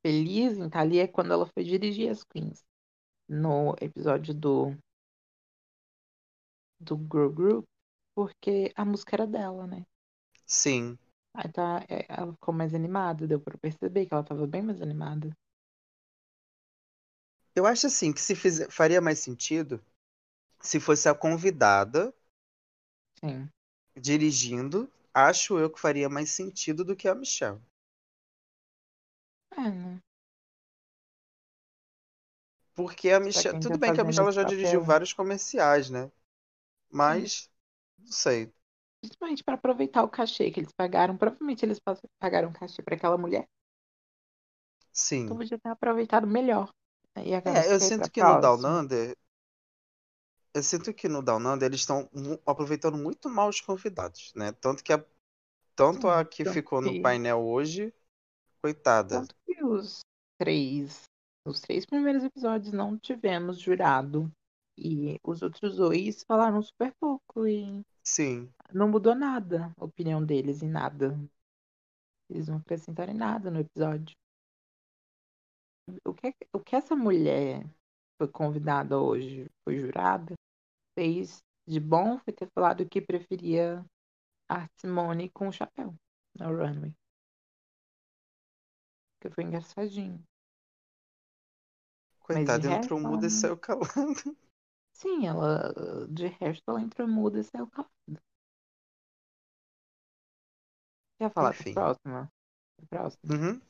[0.03, 2.64] feliz em estar ali é quando ela foi dirigir as Queens.
[3.29, 4.77] No episódio do,
[6.79, 7.64] do Girl Group,
[8.14, 9.85] porque a música era dela, né?
[10.47, 10.99] Sim.
[11.35, 11.51] Aí
[11.88, 15.31] é, ela ficou mais animada, deu pra perceber que ela tava bem mais animada.
[17.55, 19.81] Eu acho assim que se fizer, faria mais sentido
[20.61, 22.14] se fosse a convidada
[23.21, 23.51] Sim.
[23.97, 24.90] dirigindo.
[25.14, 27.61] Acho eu que faria mais sentido do que a Michelle.
[29.57, 30.01] É, né?
[32.75, 33.57] Porque a Michelle.
[33.59, 34.83] Tudo tá bem que a Michelle já dirigiu papel.
[34.83, 36.11] vários comerciais, né?
[36.91, 37.51] Mas.
[37.99, 38.53] Não sei.
[39.03, 41.17] Principalmente pra aproveitar o cachê que eles pagaram.
[41.17, 43.47] Provavelmente eles pa- pagaram cachê pra aquela mulher.
[45.25, 45.39] Então Sim.
[45.39, 46.71] podia ter aproveitado melhor.
[47.17, 48.65] E É, eu sinto que no Down.
[48.65, 49.17] Under.
[50.55, 52.09] Eu sinto que no Down Under eles estão
[52.47, 54.53] aproveitando muito mal os convidados, né?
[54.53, 55.05] Tanto que a,
[55.77, 57.95] tanto a que ficou no painel hoje,
[58.62, 59.20] coitada.
[59.20, 60.01] tanto que os
[60.38, 61.05] três,
[61.46, 64.31] os três primeiros episódios não tivemos jurado.
[64.79, 67.46] E os outros dois falaram super pouco.
[67.46, 68.51] E Sim.
[68.73, 71.18] Não mudou nada a opinião deles em nada.
[72.31, 74.16] Eles não acrescentaram em nada no episódio.
[76.05, 77.66] O que, o que essa mulher
[78.16, 80.35] foi convidada hoje, foi jurada,
[80.94, 83.85] fez de bom foi ter falado que preferia
[84.49, 85.94] a Simone com o chapéu
[86.37, 86.92] na runway.
[89.20, 90.22] Que foi engraçadinho.
[92.20, 93.87] Coitada, de entrou resto, muda e saiu calando.
[94.92, 95.72] Sim, ela
[96.09, 97.90] de resto ela entrou muda e saiu calada.
[101.18, 101.74] Quer falar Enfim.
[101.74, 102.33] da próxima?
[102.83, 103.35] A próxima.
[103.35, 103.61] Uhum.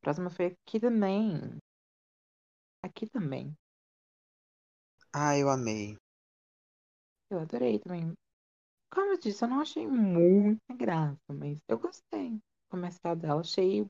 [0.02, 1.58] próxima foi aqui também.
[2.82, 3.56] Aqui também.
[5.12, 5.98] Ah, eu amei.
[7.30, 8.12] Eu adorei também.
[8.92, 12.40] Como eu disse, eu não achei muita graça, mas eu gostei.
[12.70, 13.86] Comercial dela, achei,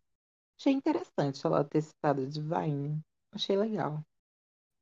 [0.59, 3.01] achei interessante ela ter citado a Divine.
[3.33, 4.03] Achei legal.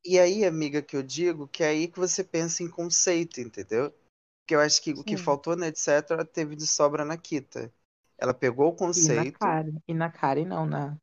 [0.04, 3.92] E aí, amiga, que eu digo que é aí que você pensa em conceito, entendeu?
[4.40, 5.24] Porque eu acho que o que Sim.
[5.24, 6.14] faltou na etc.
[6.14, 7.72] ela teve de sobra na Kita.
[8.16, 9.38] Ela pegou o E na conceito.
[9.38, 9.82] Karen.
[9.88, 10.96] E na Karen não, na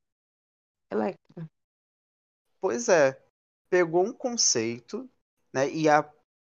[0.89, 1.47] Electra.
[2.61, 3.21] Pois é,
[3.69, 5.09] pegou um conceito,
[5.53, 5.69] né?
[5.69, 6.09] E a,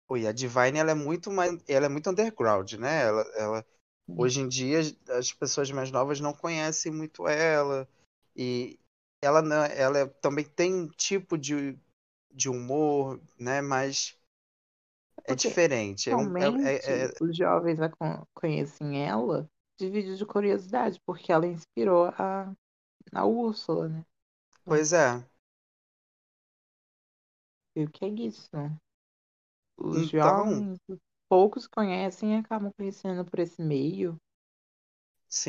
[0.10, 3.04] oi, a Divine ela é muito mais, ela é muito underground, né?
[3.04, 3.66] Ela, ela
[4.06, 4.16] Sim.
[4.18, 4.80] hoje em dia
[5.10, 7.88] as pessoas mais novas não conhecem muito ela
[8.36, 8.80] e
[9.22, 11.78] ela não, ela é- também tem um tipo de,
[12.32, 13.62] de humor, né?
[13.62, 14.18] Mas
[15.26, 16.10] é Porque diferente.
[16.10, 21.00] É um, é- é- é- os jovens a con- conhecem ela de vídeo de curiosidade,
[21.06, 22.54] porque ela inspirou a,
[23.14, 24.06] a Úrsula, né?
[24.66, 25.24] pois é.
[27.76, 28.50] E o que é isso?
[29.78, 30.80] Os Então, jovens,
[31.30, 34.18] poucos conhecem e acabam conhecendo por esse meio,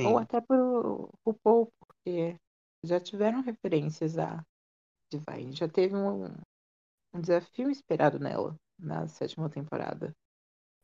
[0.00, 0.18] ou sim.
[0.18, 1.10] até por,
[1.42, 2.36] pouco, porque
[2.84, 4.44] já tiveram referências a
[5.10, 6.26] Divine, já teve um,
[7.14, 10.14] um desafio inspirado nela na sétima temporada.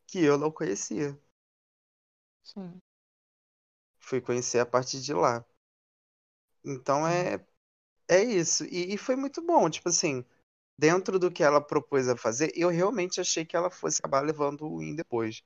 [0.07, 1.17] Que eu não conhecia.
[2.43, 2.81] Sim.
[3.99, 5.45] Fui conhecer a partir de lá.
[6.63, 7.45] Então é,
[8.09, 8.65] é isso.
[8.65, 9.69] E, e foi muito bom.
[9.69, 10.25] Tipo assim,
[10.77, 14.65] dentro do que ela propôs a fazer, eu realmente achei que ela fosse acabar levando
[14.65, 15.43] o win depois.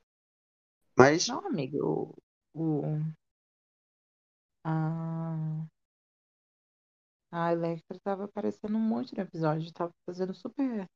[0.96, 2.14] Mas, Não, amigo,
[2.54, 3.14] o, o
[4.64, 5.66] a,
[7.34, 10.86] a Electra tava aparecendo muito no episódio, tava fazendo super,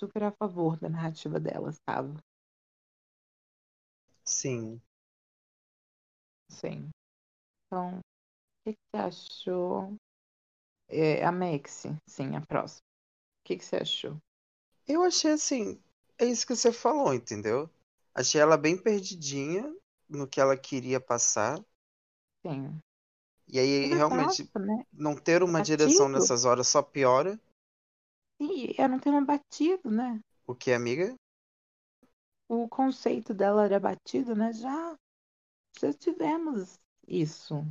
[0.00, 2.14] super a favor da narrativa dela, estava.
[4.24, 4.80] sim.
[6.50, 6.90] Sim.
[7.66, 8.02] Então, o
[8.64, 9.96] que, que você achou?
[10.88, 12.82] É, a Maxi, sim, a próxima.
[13.42, 14.18] O que, que você achou?
[14.88, 15.80] Eu achei assim,
[16.18, 17.70] é isso que você falou, entendeu?
[18.12, 19.72] Achei ela bem perdidinha
[20.08, 21.64] no que ela queria passar.
[22.44, 22.82] Sim.
[23.50, 24.84] E aí, Mas realmente, né?
[24.92, 25.76] não ter uma Batido.
[25.78, 27.38] direção nessas horas só piora.
[28.40, 30.20] E era um tema batido, né?
[30.46, 31.14] O que, amiga?
[32.48, 34.52] O conceito dela era batido, né?
[34.52, 34.96] Já,
[35.80, 37.64] já tivemos isso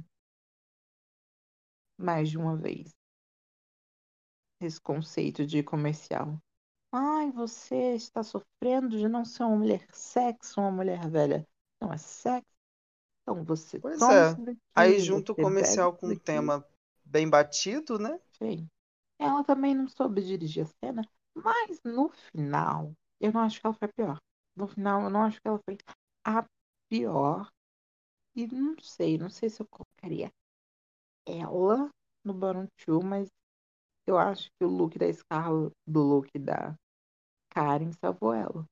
[1.98, 2.92] mais de uma vez.
[4.60, 6.38] Esse conceito de comercial.
[6.92, 11.48] Ai, você está sofrendo de não ser uma mulher sexy, uma mulher velha.
[11.82, 12.57] Não é sexy.
[13.28, 14.32] Então você Pois é.
[14.38, 16.66] daqui, Aí junto o comercial com um tema
[17.04, 18.18] bem batido, né?
[18.42, 18.70] Sim.
[19.20, 21.02] Ela também não soube dirigir a cena,
[21.36, 24.18] mas no final, eu não acho que ela foi a pior.
[24.56, 25.78] No final, eu não acho que ela foi
[26.26, 26.46] a
[26.90, 27.50] pior.
[28.34, 30.32] E não sei, não sei se eu colocaria
[31.28, 31.90] ela
[32.24, 33.28] no Bottom Two, mas
[34.08, 36.76] eu acho que o look da Scarlett, do look da
[37.50, 38.66] Karen salvou ela.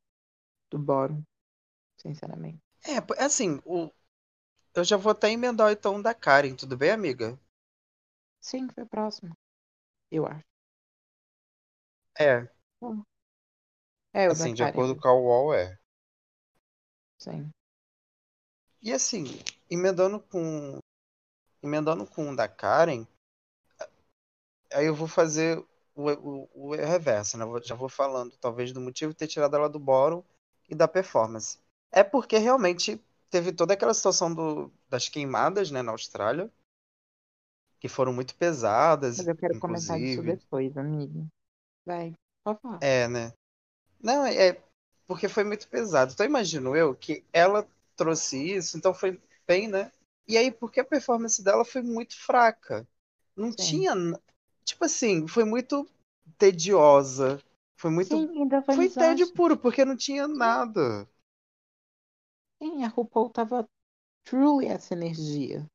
[0.71, 1.23] Do Bottom,
[1.99, 2.59] sinceramente.
[2.83, 3.89] É, assim, o...
[4.75, 7.39] eu já vou até emendar o tom da Karen, tudo bem, amiga?
[8.39, 9.35] Sim, foi próximo.
[10.11, 10.45] Eu acho.
[12.17, 12.47] É,
[14.13, 14.83] É, o assim, de Karen.
[14.83, 15.79] acordo com a UOL, é.
[17.17, 17.51] Sim.
[18.81, 19.25] E assim,
[19.69, 20.79] emendando com.
[21.63, 23.07] Emendando com o da Karen,
[24.73, 25.57] aí eu vou fazer
[25.95, 27.45] o, o, o reverso, né?
[27.63, 30.23] Já vou falando, talvez, do motivo de ter tirado ela do bórum
[30.69, 31.57] e da performance.
[31.91, 36.51] É porque realmente teve toda aquela situação do, das queimadas, né, na Austrália,
[37.79, 40.37] que foram muito pesadas, Mas eu quero comentar disso inclusive.
[40.37, 41.27] depois, amigo.
[41.85, 42.79] Vai, pode falar.
[42.81, 43.33] É, né?
[44.01, 44.57] Não, é
[45.07, 46.13] porque foi muito pesado.
[46.13, 49.91] Então imagino eu que ela trouxe isso, então foi bem, né?
[50.27, 52.87] E aí, porque a performance dela foi muito fraca.
[53.35, 53.57] Não Sim.
[53.57, 53.93] tinha.
[54.63, 55.87] Tipo assim, foi muito
[56.37, 57.41] tediosa.
[57.77, 58.17] Foi muito.
[58.17, 61.07] Sim, ainda foi Foi tédio puro, porque não tinha nada.
[62.61, 63.67] Sim, a RuPaul tava
[64.25, 65.65] truly essa energia.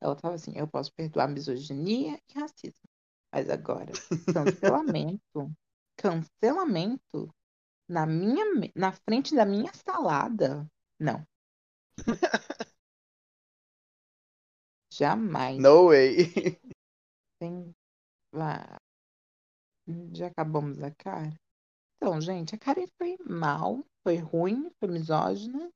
[0.00, 2.88] Ela tava assim, eu posso perdoar misoginia e racismo.
[3.32, 3.92] Mas agora,
[4.32, 5.52] cancelamento,
[5.96, 7.30] cancelamento
[7.88, 10.66] na minha, na frente da minha salada,
[10.98, 11.26] Não.
[14.90, 15.58] Jamais.
[15.58, 16.58] No way.
[17.38, 17.74] Tem.
[18.34, 18.78] Ah,
[20.14, 21.32] já acabamos a cara?
[21.96, 25.70] Então, gente, a Karen foi mal, foi ruim, foi misógina.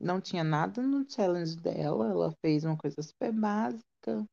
[0.00, 4.26] Não tinha nada no challenge dela, ela fez uma coisa super básica.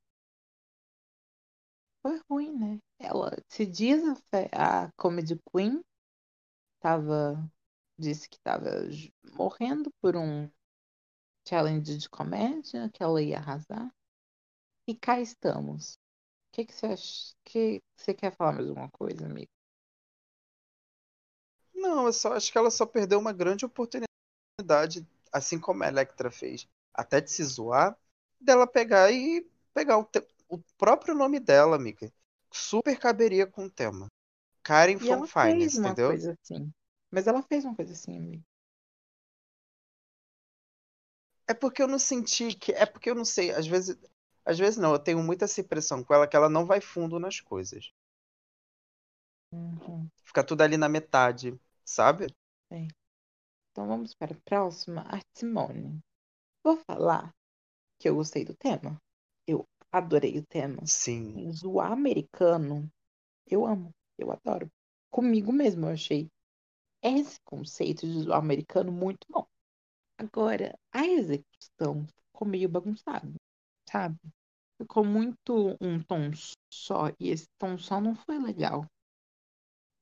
[2.01, 2.80] Foi ruim, né?
[2.99, 4.01] Ela se diz
[4.53, 5.84] a, a Comedy Queen,
[6.80, 7.49] tava,
[7.99, 8.69] disse que tava
[9.34, 10.49] morrendo por um
[11.47, 13.91] challenge de comédia, que ela ia arrasar.
[14.88, 15.95] E cá estamos.
[15.95, 15.99] O
[16.53, 17.36] que que você acha?
[17.45, 19.51] Que você quer falar mais alguma coisa, amigo?
[21.73, 24.06] Não, eu só acho que ela só perdeu uma grande oportunidade,
[25.31, 27.97] assim como a Electra fez, até de se zoar,
[28.39, 32.11] dela pegar e pegar o, te- o próprio nome dela, amiga.
[32.51, 34.07] Super caberia com o tema.
[34.63, 36.05] Karen E from ela fez uma entendeu?
[36.05, 36.71] coisa assim.
[37.09, 38.43] Mas ela fez uma coisa assim, amigo.
[41.45, 42.71] É porque eu não senti que.
[42.71, 43.97] É porque eu não sei, às vezes.
[44.45, 47.19] Às vezes não, eu tenho muita essa impressão com ela que ela não vai fundo
[47.19, 47.91] nas coisas.
[49.51, 50.09] Uhum.
[50.23, 52.27] Fica tudo ali na metade, sabe?
[53.77, 56.03] Então vamos para a próxima, a Simone.
[56.63, 57.31] Vou falar
[57.99, 58.99] que eu gostei do tema.
[59.45, 60.81] Eu adorei o tema.
[60.87, 61.51] Sim.
[61.51, 62.91] Zoar americano,
[63.45, 64.67] eu amo, eu adoro.
[65.11, 66.27] Comigo mesmo eu achei
[67.03, 69.45] esse conceito de zoar americano muito bom.
[70.17, 73.31] Agora, a execução ficou meio bagunçada,
[73.87, 74.17] sabe?
[74.81, 76.31] Ficou muito um tom
[76.73, 78.87] só, e esse tom só não foi legal.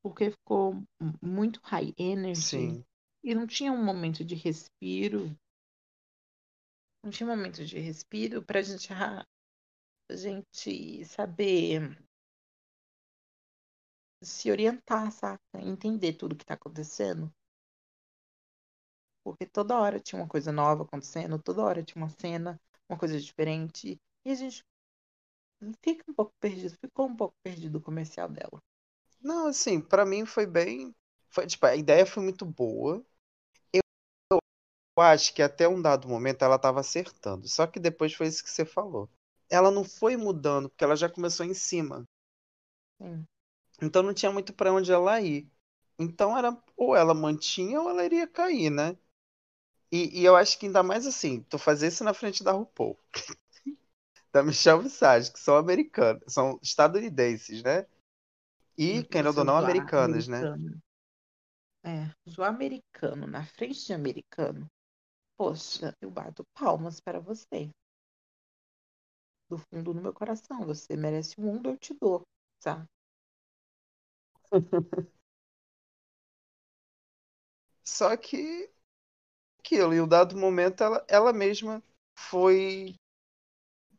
[0.01, 0.81] Porque ficou
[1.21, 2.41] muito high energy.
[2.41, 2.85] Sim.
[3.25, 5.35] E não tinha um momento de respiro.
[7.03, 9.25] Não tinha um momento de respiro pra gente, a
[10.15, 11.97] gente saber
[14.21, 15.41] se orientar, saca?
[15.55, 17.33] Entender tudo que tá acontecendo.
[19.23, 23.19] Porque toda hora tinha uma coisa nova acontecendo, toda hora tinha uma cena, uma coisa
[23.19, 23.99] diferente.
[24.23, 24.63] E a gente
[25.83, 28.61] fica um pouco perdido, ficou um pouco perdido o comercial dela.
[29.19, 30.93] Não, assim, pra mim foi bem.
[31.31, 33.03] Foi, tipo, a ideia foi muito boa.
[34.97, 37.47] Eu, acho que até um dado momento ela tava acertando.
[37.47, 39.09] Só que depois foi isso que você falou.
[39.49, 42.07] Ela não foi mudando, porque ela já começou em cima.
[43.01, 43.25] Sim.
[43.81, 45.49] Então não tinha muito pra onde ela ir.
[45.99, 48.97] Então era ou ela mantinha ou ela iria cair, né?
[49.91, 52.97] E, e eu acho que ainda mais assim, tu fazer isso na frente da RuPaul.
[54.31, 57.85] da Michelle Visage, que são americanas, são estadunidenses, né?
[58.77, 60.41] E, querendo ou não, americanas, né?
[61.83, 64.69] É, zoar americano na frente de americano.
[65.37, 67.71] Poxa, eu bato palmas para você.
[69.49, 70.63] Do fundo do meu coração.
[70.67, 72.21] Você merece o mundo, eu te dou,
[72.61, 72.87] tá?
[77.85, 78.69] Só que
[79.59, 81.83] aquilo, em um dado momento ela, ela mesma
[82.15, 82.95] foi.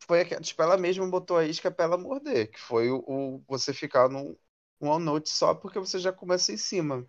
[0.06, 3.72] Foi tipo, ela mesma botou a isca pra ela morder, que foi o, o- você
[3.74, 4.36] ficar num
[4.80, 7.06] um one note só porque você já começa em cima.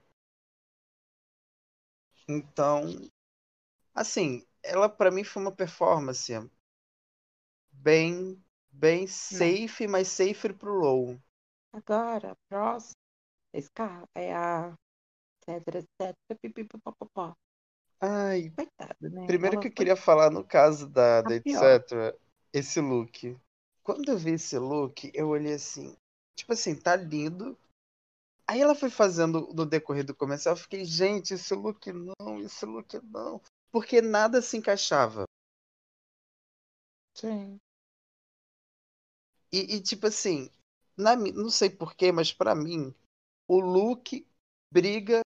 [2.28, 2.86] Então,
[3.98, 6.32] assim, ela pra mim foi uma performance
[7.72, 11.20] bem bem safe, mas safe pro low.
[11.74, 12.94] Agora, a próxima
[13.54, 14.76] esse carro é a
[15.48, 17.36] etc, etc, pipipipopopó.
[18.00, 19.26] Ai, Coitada, né?
[19.26, 22.16] primeiro Ela que eu foi queria falar no caso da, da etc,
[22.54, 23.36] esse look.
[23.82, 25.98] Quando eu vi esse look, eu olhei assim,
[26.36, 27.58] tipo assim, tá lindo.
[28.46, 32.66] Aí ela foi fazendo no decorrer do comercial, eu fiquei, gente, esse look não, esse
[32.66, 33.42] look não.
[33.72, 35.26] Porque nada se encaixava.
[37.14, 37.60] Sim.
[39.52, 40.50] E, e, tipo assim,
[40.96, 42.94] na, não sei porquê, mas pra mim,
[43.48, 44.26] o look
[44.72, 45.22] briga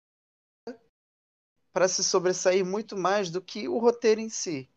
[1.72, 4.70] pra se sobressair muito mais do que o roteiro em si.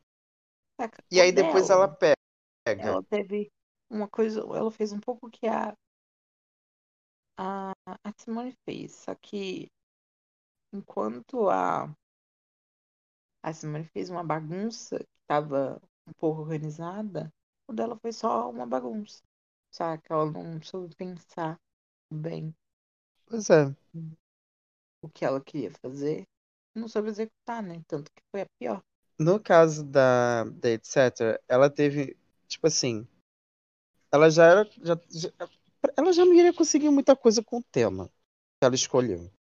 [0.80, 1.02] Saca?
[1.10, 2.16] E aí depois dela, ela pega.
[2.78, 3.50] ela teve
[3.90, 5.74] uma coisa, ela fez um pouco que a,
[7.36, 7.72] a,
[8.04, 9.68] a Simone fez, só que
[10.72, 11.94] enquanto a,
[13.42, 17.32] a Simone fez uma bagunça que estava um pouco organizada,
[17.68, 19.22] o dela foi só uma bagunça,
[19.70, 20.14] saca?
[20.14, 21.58] Ela não soube pensar
[22.10, 22.54] bem
[23.26, 23.74] Pois é.
[25.02, 26.24] o que ela queria fazer,
[26.74, 27.82] não soube executar, né?
[27.86, 28.82] Tanto que foi a pior.
[29.18, 32.16] No caso da, da etc, ela teve,
[32.48, 33.06] tipo assim,
[34.12, 35.32] ela já era, já, já-
[35.96, 38.08] ela já não iria conseguir muita coisa com o tema
[38.58, 39.30] que ela escolheu.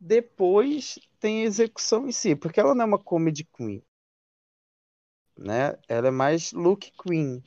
[0.00, 3.82] Depois tem a execução em si, porque ela não é uma comedy queen,
[5.36, 5.78] né?
[5.88, 7.42] Ela é mais look queen,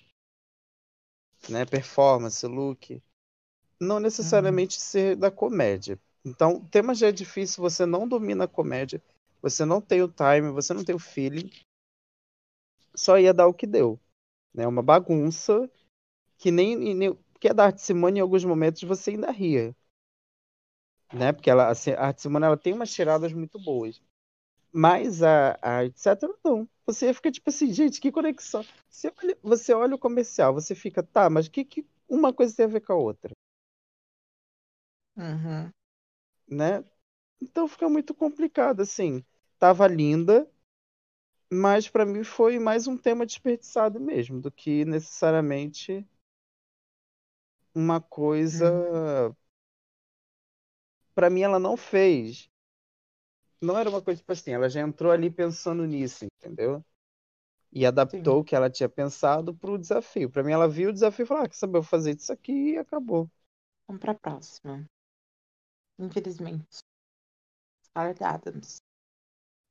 [1.50, 1.66] né?
[1.66, 3.02] Performance, look.
[3.80, 6.00] Não necessariamente ser da comédia.
[6.24, 9.02] Então, o tema já é difícil, você não domina a comédia,
[9.42, 11.50] você não tem o time, você não tem o feeling.
[12.96, 14.00] Só ia dar o que deu.
[14.54, 14.68] Né?
[14.68, 15.70] Uma bagunça
[16.38, 19.76] que nem, nem que é da Simone em alguns momentos você ainda ria.
[21.12, 21.32] Né?
[21.34, 24.02] Porque ela, assim, a Arte Simone ela tem umas tiradas muito boas.
[24.74, 26.34] Mas a, a etc.
[26.46, 26.70] não.
[26.86, 28.66] Você fica tipo assim, gente, que conexão.
[28.90, 32.66] Você olha, você olha o comercial, você fica, tá, mas que, que uma coisa tem
[32.66, 33.34] a ver com a outra?
[35.18, 35.72] Uhum.
[36.48, 36.84] Né?
[37.42, 39.24] Então fica muito complicado, assim.
[39.60, 40.50] Tava linda,
[41.52, 46.04] mas para mim foi mais um tema desperdiçado mesmo, do que necessariamente
[47.76, 48.72] uma coisa.
[48.74, 49.36] Uhum.
[51.14, 52.50] Para mim, ela não fez.
[53.62, 56.84] Não era uma coisa tipo assim, ela já entrou ali pensando nisso, entendeu?
[57.72, 58.42] E adaptou Sim.
[58.42, 60.30] o que ela tinha pensado pro desafio.
[60.30, 62.78] Para mim, ela viu o desafio e falou: ah, quer saber, fazer isso aqui e
[62.78, 63.30] acabou.
[63.88, 64.86] Vamos pra próxima.
[66.00, 66.80] Infelizmente.
[67.86, 68.82] Scarlett Adams.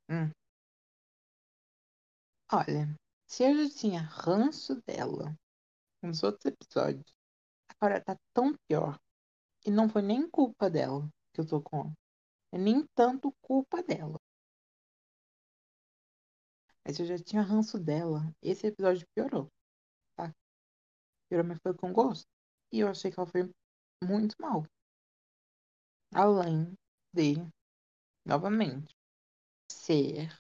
[0.09, 0.30] Hum.
[2.53, 2.95] Olha,
[3.26, 5.34] se eu já tinha ranço dela
[6.03, 7.14] nos outros episódios,
[7.68, 8.99] agora tá tão pior.
[9.64, 11.92] E não foi nem culpa dela que eu tô com.
[12.52, 14.18] É nem tanto culpa dela.
[16.84, 18.30] Mas eu já tinha ranço dela.
[18.42, 19.48] Esse episódio piorou.
[20.16, 20.34] Tá?
[21.28, 22.26] Piorou, mas foi com gosto.
[22.72, 23.50] E eu achei que ela foi
[24.02, 24.64] muito mal.
[26.14, 26.78] Além
[27.12, 27.34] de,
[28.26, 28.94] novamente,
[29.70, 30.30] ser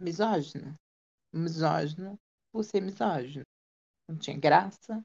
[0.00, 0.74] misógina.
[1.32, 2.18] Misógino
[2.52, 3.44] por ser misógino.
[4.08, 5.02] Não tinha graça.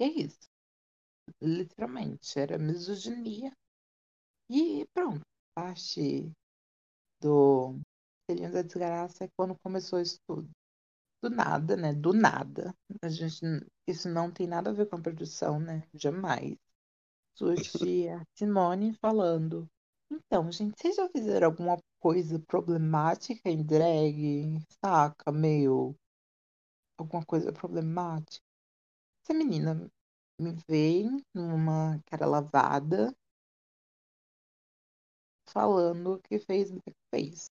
[0.00, 0.48] E é isso.
[1.40, 3.52] Literalmente, era misoginia.
[4.48, 5.20] E pronto.
[5.54, 6.30] Parte
[7.20, 7.80] do
[8.28, 10.48] Selinho da Desgraça é quando começou isso tudo.
[11.22, 11.92] Do nada, né?
[11.92, 12.74] Do nada.
[13.02, 13.40] A gente,
[13.86, 15.82] isso não tem nada a ver com a produção, né?
[15.94, 16.56] Jamais.
[17.34, 19.68] Surge a Simone falando.
[20.10, 24.58] Então, gente, vocês já fizeram alguma coisa problemática em drag?
[24.84, 25.32] Saca?
[25.32, 25.94] Meio.
[26.98, 28.44] Alguma coisa problemática?
[29.22, 29.90] Essa menina
[30.38, 33.14] me veio numa cara lavada
[35.50, 37.48] falando que fez blackface.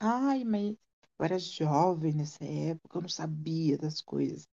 [0.00, 0.76] Ai, mas
[1.18, 4.46] eu era jovem nessa época, eu não sabia das coisas.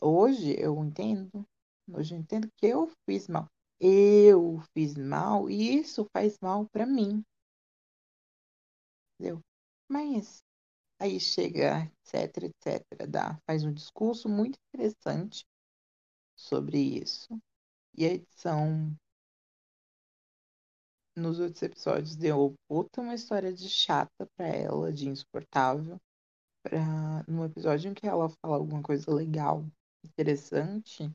[0.00, 1.46] Hoje eu entendo.
[1.92, 3.46] Hoje eu entendo que eu fiz mal.
[3.80, 7.24] Eu fiz mal e isso faz mal para mim.
[9.18, 9.40] Entendeu?
[9.88, 10.42] Mas
[11.00, 15.44] aí chega, etc, etc, dá, faz um discurso muito interessante
[16.36, 17.40] sobre isso.
[17.96, 18.96] E a edição
[21.16, 25.98] nos outros episódios deu puta uma história de chata pra ela, de insuportável.
[26.62, 29.66] Pra, no episódio em que ela fala alguma coisa legal,
[30.04, 31.10] interessante,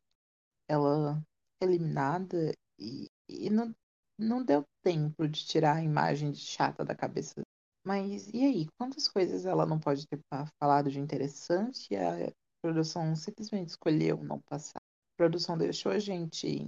[0.68, 1.22] ela
[1.62, 3.76] é eliminada e, e não,
[4.18, 7.42] não deu tempo de tirar a imagem de chata da cabeça.
[7.86, 8.68] Mas e aí?
[8.78, 10.20] Quantas coisas ela não pode ter
[10.60, 14.82] falado de interessante e a produção simplesmente escolheu não passar?
[15.22, 16.68] Produção deixou a gente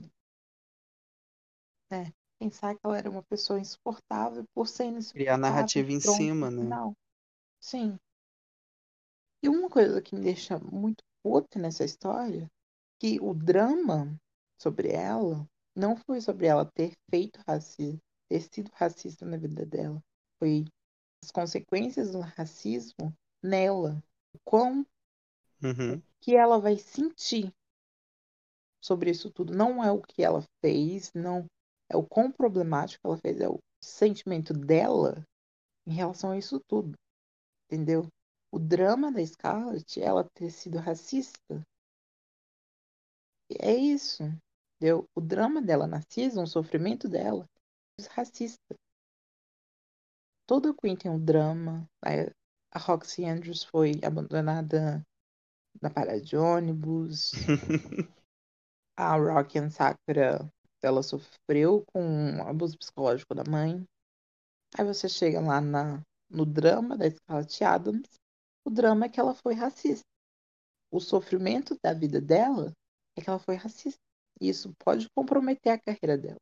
[1.92, 5.26] né, pensar que ela era uma pessoa insuportável por ser insuportável.
[5.26, 6.62] Criar narrativa em cima, né?
[6.62, 6.96] Não.
[7.60, 7.98] Sim.
[9.42, 12.48] E uma coisa que me deixa muito puta nessa história,
[13.00, 14.16] que o drama
[14.62, 18.00] sobre ela não foi sobre ela ter feito racismo,
[18.30, 20.00] ter sido racista na vida dela.
[20.38, 20.64] Foi
[21.24, 24.00] as consequências do racismo nela.
[24.32, 24.86] O quão
[25.64, 26.00] uhum.
[26.22, 27.52] que ela vai sentir
[28.84, 29.56] sobre isso tudo.
[29.56, 31.46] Não é o que ela fez, não
[31.90, 35.26] é o quão problemático ela fez, é o sentimento dela
[35.88, 36.94] em relação a isso tudo.
[37.66, 38.08] Entendeu?
[38.52, 41.64] O drama da Scarlett, ela ter sido racista,
[43.60, 44.24] é isso.
[44.76, 45.08] Entendeu?
[45.16, 47.48] O drama dela na season, o sofrimento dela,
[48.00, 48.76] é racista.
[50.46, 51.88] Toda Queen tem um drama.
[52.72, 55.02] A Roxy Andrews foi abandonada
[55.82, 57.32] na parada de ônibus.
[58.96, 60.50] a Rocky and Sakura
[60.82, 63.86] ela sofreu com abuso psicológico da mãe.
[64.78, 68.10] Aí você chega lá na, no drama da Scarlett Adams,
[68.66, 70.06] o drama é que ela foi racista.
[70.92, 72.74] O sofrimento da vida dela
[73.18, 74.00] é que ela foi racista.
[74.42, 76.40] E isso pode comprometer a carreira dela.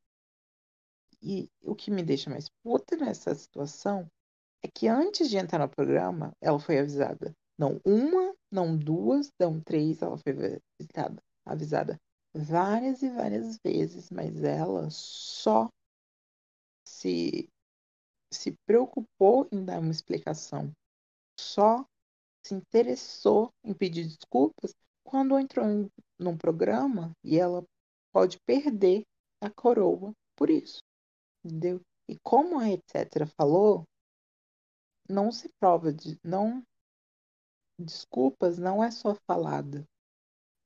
[1.22, 4.08] E o que me deixa mais puta nessa situação
[4.64, 7.32] é que antes de entrar no programa, ela foi avisada.
[7.58, 10.34] Não uma, não duas, não três, ela foi
[10.80, 11.22] avisada.
[11.46, 12.00] avisada
[12.34, 15.70] várias e várias vezes, mas ela só
[16.86, 17.50] se,
[18.32, 20.72] se preocupou em dar uma explicação,
[21.40, 21.86] só
[22.46, 24.74] se interessou em pedir desculpas
[25.04, 27.64] quando entrou em, num programa e ela
[28.12, 29.04] pode perder
[29.42, 30.80] a coroa por isso.
[31.44, 31.82] Entendeu?
[32.08, 33.86] E como a etc falou,
[35.10, 36.64] não se prova de não
[37.80, 39.84] desculpas não é só falada.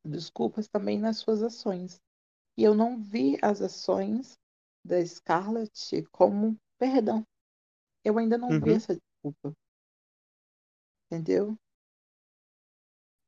[0.05, 1.99] Desculpas também nas suas ações.
[2.57, 4.37] E eu não vi as ações
[4.85, 7.25] da Scarlett como perdão.
[8.03, 8.61] Eu ainda não Uhum.
[8.61, 9.53] vi essa desculpa.
[11.09, 11.57] Entendeu?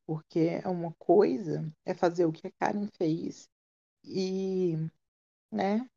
[0.06, 3.50] Porque é uma coisa é fazer o que a Karen fez
[4.04, 4.76] e,
[5.52, 5.88] né?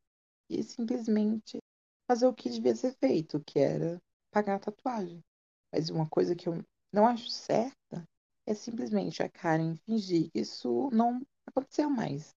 [0.51, 1.59] E simplesmente
[2.09, 4.01] fazer o que devia ser feito, que era
[4.33, 5.21] pagar a tatuagem.
[5.73, 8.05] Mas uma coisa que eu não acho certa
[8.47, 12.35] é simplesmente a Karen fingir que isso não aconteceu mais.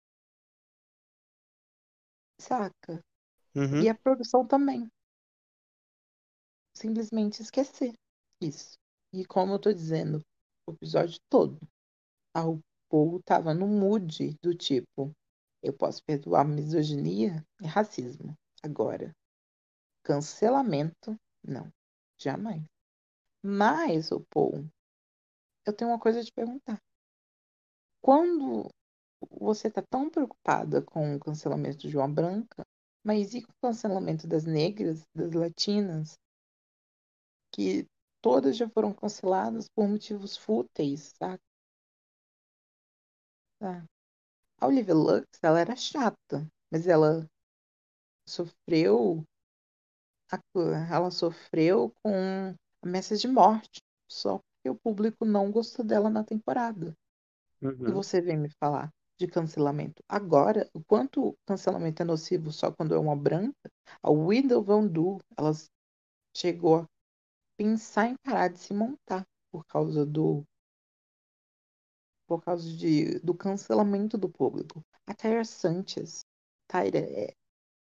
[2.38, 3.02] Saca?
[3.54, 3.82] Uhum.
[3.82, 4.90] E a produção também.
[6.74, 7.94] Simplesmente esquecer
[8.40, 8.78] isso.
[9.12, 10.24] E como eu tô dizendo,
[10.66, 11.58] o episódio todo,
[12.34, 15.14] a RuPaul tava no mood do tipo,
[15.62, 18.34] eu posso perdoar misoginia e racismo.
[18.62, 19.14] Agora,
[20.02, 21.70] cancelamento, não.
[22.18, 22.64] Jamais.
[23.42, 24.68] Mas, RuPaul,
[25.66, 26.80] eu tenho uma coisa a te perguntar.
[28.00, 28.68] Quando
[29.30, 32.64] você tá tão preocupada com o cancelamento de João Branca,
[33.04, 36.18] mas e com o cancelamento das negras, das latinas,
[37.52, 37.86] que
[38.20, 41.40] todas já foram canceladas por motivos fúteis, sabe?
[43.58, 43.84] Tá.
[44.60, 47.28] A Olivia Lux, ela era chata, mas ela
[48.26, 49.24] sofreu
[50.90, 56.96] ela sofreu com ameaças de morte só porque o público não gostou dela na temporada.
[57.86, 57.92] E Uhum.
[57.92, 62.98] você vem me falar de cancelamento agora, o quanto cancelamento é nocivo só quando é
[62.98, 63.70] uma branca,
[64.02, 65.50] a Widow Van Du, ela
[66.36, 66.86] chegou a
[67.56, 70.44] pensar em parar de se montar por causa do
[72.26, 74.82] por causa de, do cancelamento do público.
[75.06, 76.24] A Tyra Sanchez,
[76.68, 77.34] Tyra é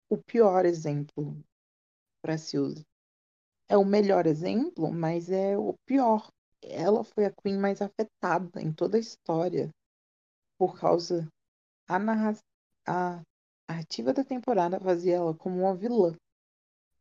[0.09, 1.37] o pior exemplo
[2.21, 2.83] para se usar.
[3.69, 6.29] É o melhor exemplo, mas é o pior.
[6.61, 9.69] Ela foi a Queen mais afetada em toda a história
[10.57, 11.27] por causa
[11.89, 12.35] a narra
[12.87, 13.21] a
[13.69, 16.15] narrativa da temporada fazia ela como uma vilã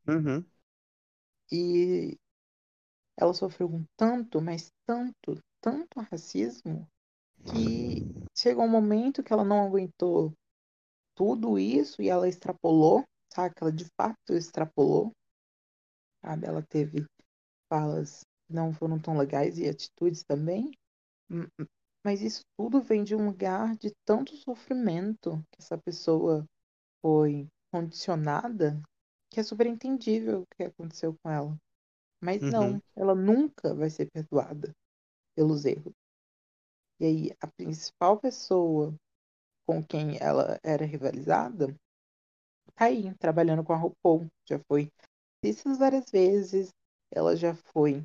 [0.09, 0.47] Uhum.
[1.51, 2.17] e
[3.17, 6.87] ela sofreu um tanto, mas tanto, tanto racismo
[7.47, 8.03] que
[8.37, 10.33] chegou um momento que ela não aguentou
[11.17, 13.05] tudo isso e ela extrapolou,
[13.35, 13.55] sabe?
[13.61, 15.13] Ela de fato extrapolou,
[16.23, 16.47] sabe?
[16.47, 17.07] Ela teve
[17.71, 20.73] falas não foram tão legais e atitudes também,
[22.05, 26.47] mas isso tudo vem de um lugar de tanto sofrimento que essa pessoa
[27.03, 28.81] foi condicionada
[29.31, 31.57] que é super entendível o que aconteceu com ela.
[32.23, 32.53] Mas Uhum.
[32.53, 34.73] não, ela nunca vai ser perdoada
[35.37, 35.95] pelos erros.
[37.01, 38.95] E aí, a principal pessoa
[39.67, 41.75] com quem ela era rivalizada
[42.75, 44.27] tá aí, trabalhando com a RuPaul.
[44.49, 44.91] Já foi
[45.79, 46.71] várias vezes.
[47.13, 48.05] Ela já foi.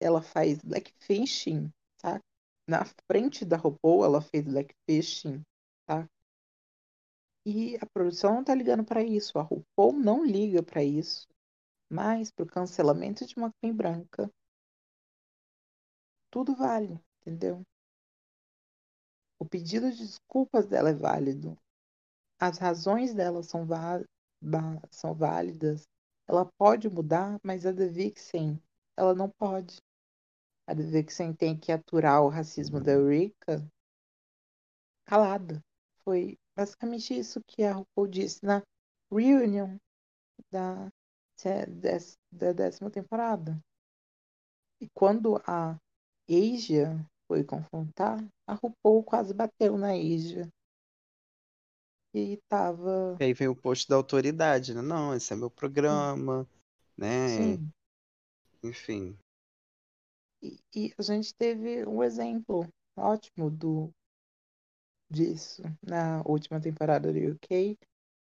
[0.00, 2.20] Ela faz blackfishing, tá?
[2.68, 5.42] Na frente da RuPaul, ela fez blackfishing,
[5.86, 6.08] tá?
[7.46, 9.38] E a produção não tá ligando para isso.
[9.38, 11.26] A RuPaul não liga para isso.
[11.90, 14.30] Mas pro cancelamento de uma queen branca,
[16.30, 17.62] tudo vale, entendeu?
[19.40, 21.56] O pedido de desculpas dela é válido.
[22.38, 23.66] As razões dela são,
[24.90, 25.88] são válidas.
[26.26, 28.62] Ela pode mudar, mas a The Vixen,
[28.96, 29.78] ela não pode.
[30.68, 33.66] A Vixen tem que aturar o racismo da Eureka
[35.06, 35.64] calada.
[36.04, 38.62] Foi basicamente isso que a RuPaul disse na
[39.10, 39.78] reunion
[40.50, 40.92] da,
[42.30, 43.58] da décima temporada.
[44.78, 45.80] E quando a
[46.28, 50.46] Asia foi confrontar, a RuPaul quase bateu na Asia.
[52.12, 53.16] E tava.
[53.18, 54.82] E aí vem o posto da autoridade, né?
[54.82, 56.46] Não, esse é meu programa,
[56.94, 57.28] né?
[57.28, 57.72] Sim.
[58.62, 59.18] Enfim.
[60.42, 62.66] E, a gente teve um exemplo
[62.96, 63.92] ótimo do
[65.10, 67.76] disso na última temporada do UK.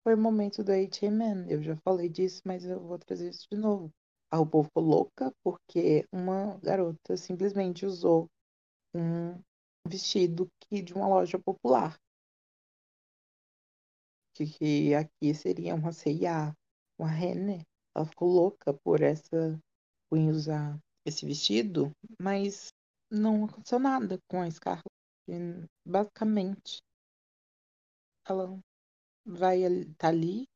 [0.04, 1.52] Foi o momento do H.M.N.
[1.52, 3.92] Eu já falei disso, mas eu vou trazer isso de novo.
[4.32, 8.30] A RuPaul ficou louca porque uma garota simplesmente usou
[8.94, 9.40] um
[9.88, 12.00] vestido que de uma loja popular.
[14.34, 16.56] Que, que aqui seria uma C&A,
[16.98, 17.66] uma Renner.
[17.96, 19.60] Ela ficou louca por essa
[20.10, 20.80] por usar
[21.10, 22.70] esse vestido, mas
[23.12, 24.88] não aconteceu nada com a Scarlett.
[25.86, 26.82] Basicamente,
[28.28, 28.60] ela
[29.26, 30.48] vai estar tá ali.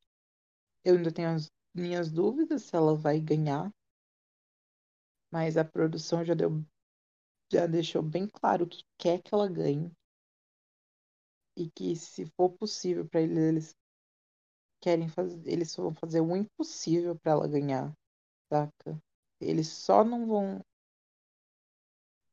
[0.84, 3.70] Eu ainda tenho as minhas dúvidas se ela vai ganhar,
[5.30, 6.64] mas a produção já deu
[7.52, 9.92] já deixou bem claro que quer que ela ganhe
[11.56, 13.74] e que se for possível para eles
[14.80, 17.92] querem fazer, eles vão fazer o impossível para ela ganhar,
[18.50, 19.00] saca?
[19.44, 20.60] Eles só não vão,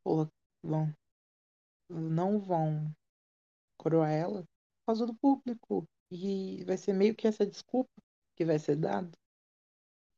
[0.03, 0.29] porra,
[0.63, 0.93] vão,
[1.89, 2.91] não vão
[3.77, 5.85] coroar ela por causa do público.
[6.11, 7.91] E vai ser meio que essa desculpa
[8.35, 9.11] que vai ser dada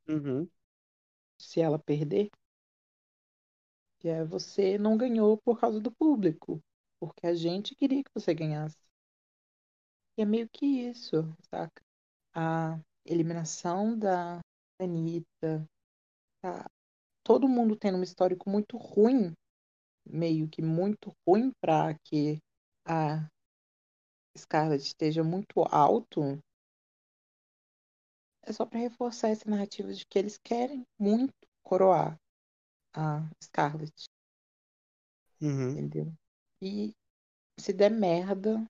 [0.07, 0.49] Uhum.
[1.37, 2.29] se ela perder.
[3.99, 6.61] Que é você não ganhou por causa do público,
[6.99, 8.77] porque a gente queria que você ganhasse.
[10.17, 11.17] E é meio que isso,
[11.49, 11.81] saca?
[12.35, 14.39] A eliminação da
[14.79, 15.67] Anitta,
[16.41, 16.65] tá?
[17.23, 19.33] Todo mundo tendo um histórico muito ruim,
[20.05, 22.39] meio que muito ruim para que
[22.85, 23.27] a
[24.37, 26.39] Scarlett esteja muito alto,
[28.45, 32.17] é só para reforçar essa narrativa de que eles querem muito coroar
[32.93, 34.05] a Scarlett,
[35.41, 35.71] Uhum.
[35.71, 36.13] entendeu?
[36.61, 36.93] E
[37.59, 38.65] se der merda,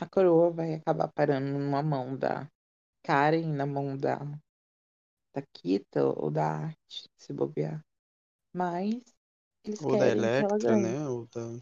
[0.00, 2.48] a coroa vai acabar parando numa mão da
[3.02, 4.18] Karen, na mão da,
[5.34, 7.84] da Kita ou da Arte, se bobear.
[8.52, 9.00] Mas
[9.64, 10.82] eles Ou da querem que ela Electra, ganhe.
[10.82, 11.08] né?
[11.08, 11.60] Ou da...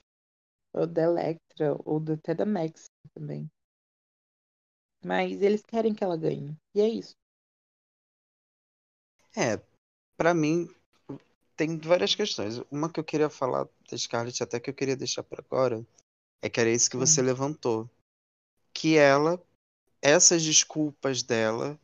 [0.73, 3.51] Ou da Electra, ou da, até da Max também.
[5.05, 6.57] Mas eles querem que ela ganhe.
[6.75, 7.15] E é isso.
[9.37, 9.61] É,
[10.17, 10.69] pra mim
[11.57, 12.59] tem várias questões.
[12.71, 15.85] Uma que eu queria falar da Scarlett, até que eu queria deixar pra agora,
[16.43, 17.27] é que era isso que você Hum.
[17.27, 17.89] levantou.
[18.75, 19.43] Que ela,
[20.03, 21.79] essas desculpas dela,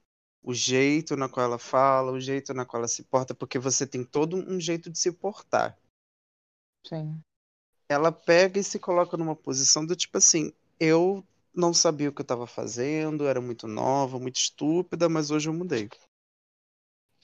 [0.44, 3.86] o jeito na qual ela fala, o jeito na qual ela se porta, porque você
[3.86, 5.76] tem todo um jeito de se portar.
[6.86, 7.18] Sim.
[7.88, 11.24] Ela pega e se coloca numa posição do tipo assim, eu
[11.54, 15.54] não sabia o que eu estava fazendo, era muito nova, muito estúpida, mas hoje eu
[15.54, 15.88] mudei.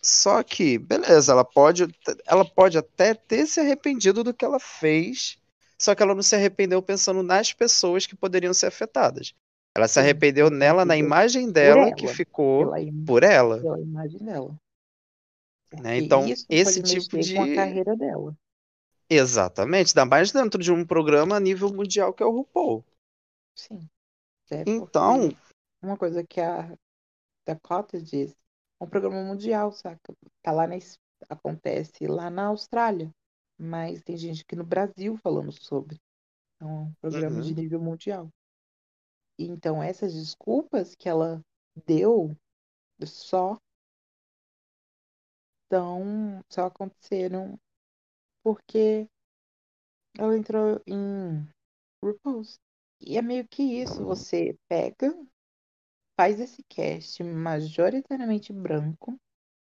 [0.02, 1.86] Só que, beleza, ela pode,
[2.24, 5.38] ela pode até ter se arrependido do que ela fez,
[5.78, 9.34] só que ela não se arrependeu pensando nas pessoas que poderiam ser afetadas.
[9.76, 13.60] Ela se arrependeu nela, na imagem dela, que ela, ficou Pela, im- por ela.
[13.60, 14.60] pela imagem dela.
[15.82, 15.98] Né?
[15.98, 17.54] Então, esse tipo mexer com a de.
[17.54, 18.36] carreira dela.
[19.08, 22.84] Exatamente, ainda mais dentro de um programa a nível mundial que é o RuPaul.
[23.54, 23.88] Sim.
[24.46, 25.30] Até Então,
[25.82, 26.76] uma coisa que a
[27.46, 28.32] Dakota diz,
[28.80, 30.14] é um programa mundial, saca?
[30.42, 30.76] Tá lá na,
[31.28, 33.10] acontece lá na Austrália,
[33.58, 36.00] mas tem gente aqui no Brasil falando sobre.
[36.60, 38.30] É um programa de uhum, nível mundial.
[39.44, 41.42] Então essas desculpas que ela
[41.86, 42.36] deu
[43.04, 43.58] só
[45.68, 47.58] tão, só aconteceram
[48.42, 49.08] porque
[50.18, 51.48] ela entrou em
[52.04, 52.58] RuPaul's.
[53.00, 55.08] E é meio que isso, você pega,
[56.16, 59.18] faz esse cast majoritariamente branco,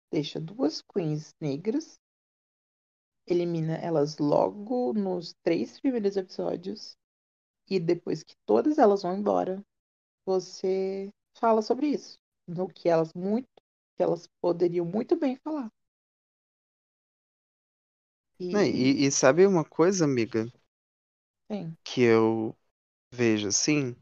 [0.09, 1.99] deixa duas queens negras,
[3.28, 6.95] elimina elas logo nos três primeiros episódios,
[7.70, 9.63] e depois que todas elas vão embora,
[10.26, 12.20] você fala sobre isso.
[12.47, 13.49] No que elas muito,
[13.97, 15.72] que elas poderiam muito bem falar.
[18.39, 20.51] E E, e sabe uma coisa, amiga,
[21.49, 22.55] sim, que eu
[23.11, 23.95] vejo assim?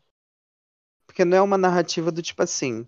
[1.05, 2.87] Porque não é uma narrativa do tipo assim,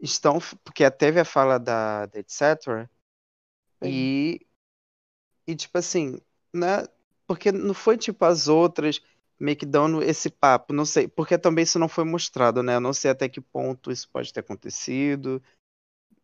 [0.00, 2.90] estão, porque teve a fala da, da etc.
[3.80, 4.46] sim, E,
[5.46, 6.20] e tipo assim,
[6.54, 6.86] né?
[7.26, 9.00] Porque não foi tipo as outras
[9.38, 12.76] meio que dando esse papo, não sei, porque também isso não foi mostrado, né?
[12.76, 15.42] Eu não sei até que ponto isso pode ter acontecido,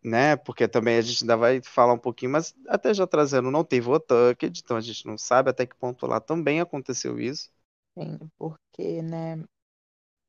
[0.05, 0.37] né?
[0.37, 3.89] Porque também a gente ainda vai falar um pouquinho, mas até já trazendo, não teve
[3.91, 7.51] o Tucked, então a gente não sabe até que ponto lá também aconteceu isso.
[7.97, 9.37] sim, porque, né,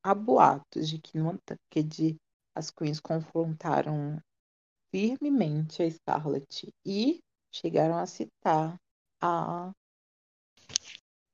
[0.04, 2.18] há boatos de que no Untucked
[2.56, 4.20] as queens confrontaram
[4.92, 7.22] firmemente a Scarlett e
[7.54, 8.78] chegaram a citar
[9.22, 9.72] a,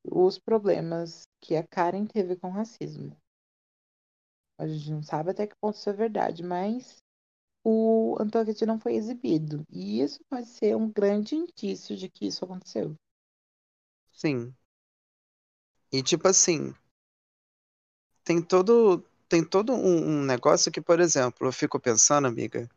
[0.03, 3.15] os problemas que a Karen teve com racismo.
[4.57, 6.97] A gente não sabe até que ponto isso é verdade, mas
[7.63, 9.63] o Untucked não foi exibido.
[9.69, 12.95] E isso pode ser um grande indício de que isso aconteceu.
[14.11, 14.53] Sim.
[15.91, 16.73] E tipo assim,
[18.23, 22.67] tem todo tem todo um, um negócio que, por exemplo, eu fico pensando, amiga.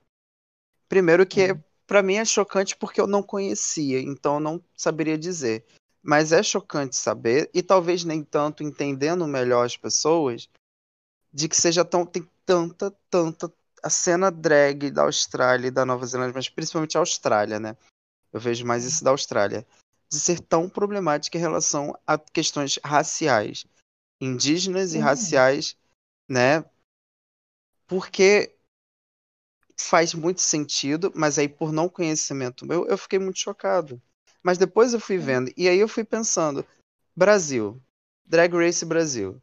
[0.88, 5.16] Primeiro que Hum, pra mim é chocante porque eu não conhecia, então eu não saberia
[5.16, 5.64] dizer.
[6.02, 10.48] Mas é chocante saber, e talvez nem tanto entendendo melhor as pessoas,
[11.32, 16.06] de que seja tão tem tanta, tanta a cena drag da Austrália e da Nova
[16.06, 17.76] Zelândia, mas principalmente a Austrália, né?
[18.32, 19.66] Eu vejo mais isso da Austrália,
[20.08, 23.66] de ser tão problemática em relação a questões raciais,
[24.20, 25.76] indígenas e Sim, raciais,
[26.28, 26.64] né?
[27.86, 28.56] Porque
[29.78, 34.00] faz muito sentido, mas aí por não conhecimento meu, eu fiquei muito chocado.
[34.42, 35.24] Mas depois eu fui sim.
[35.24, 36.66] vendo, e aí eu fui pensando,
[37.14, 37.80] Brasil,
[38.24, 39.40] Drag Race Brasil.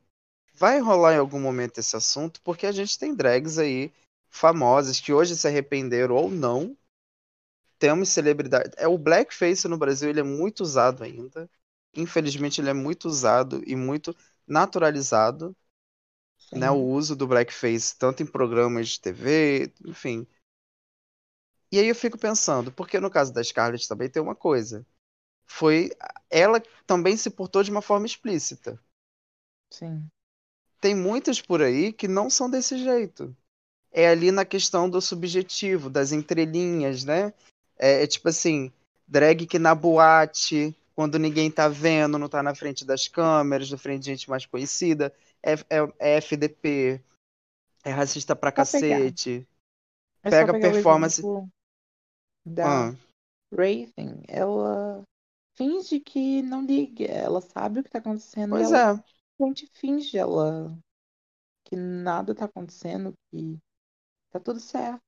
[0.55, 3.93] Vai rolar em algum momento esse assunto, porque a gente tem drags aí
[4.29, 6.75] famosas que hoje se arrependeram ou não.
[7.77, 8.73] Temos celebridades.
[8.77, 11.49] É o blackface no Brasil, ele é muito usado ainda.
[11.95, 15.55] Infelizmente, ele é muito usado e muito naturalizado,
[16.37, 16.59] Sim.
[16.59, 16.69] né?
[16.69, 20.27] O uso do blackface tanto em programas de TV, enfim.
[21.71, 24.85] E aí eu fico pensando, porque no caso da Scarlett também tem uma coisa.
[25.45, 25.91] Foi
[26.29, 28.79] ela também se portou de uma forma explícita.
[29.71, 30.07] Sim.
[30.81, 33.35] Tem muitas por aí que não são desse jeito.
[33.91, 37.33] É ali na questão do subjetivo, das entrelinhas, né?
[37.77, 38.71] É, é tipo assim,
[39.07, 43.77] drag que na boate, quando ninguém tá vendo, não tá na frente das câmeras, na
[43.77, 47.01] frente de gente mais conhecida, é, é, é FDP,
[47.83, 49.47] é racista pra cacete.
[50.23, 51.21] É Pega performance.
[51.21, 51.49] exemplo
[52.49, 52.95] da Ah,
[53.51, 54.23] Raven.
[54.27, 55.03] Ela
[55.55, 57.05] finge que não liga.
[57.05, 59.03] Ela sabe o que tá acontecendo pois ela é.
[59.37, 60.77] simplesmente finge ela
[61.65, 63.57] que nada tá acontecendo, que
[64.31, 65.01] tá tudo certo.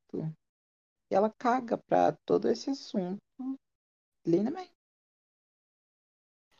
[1.12, 3.20] E ela caga pra todo esse assunto
[4.26, 4.72] lindamente.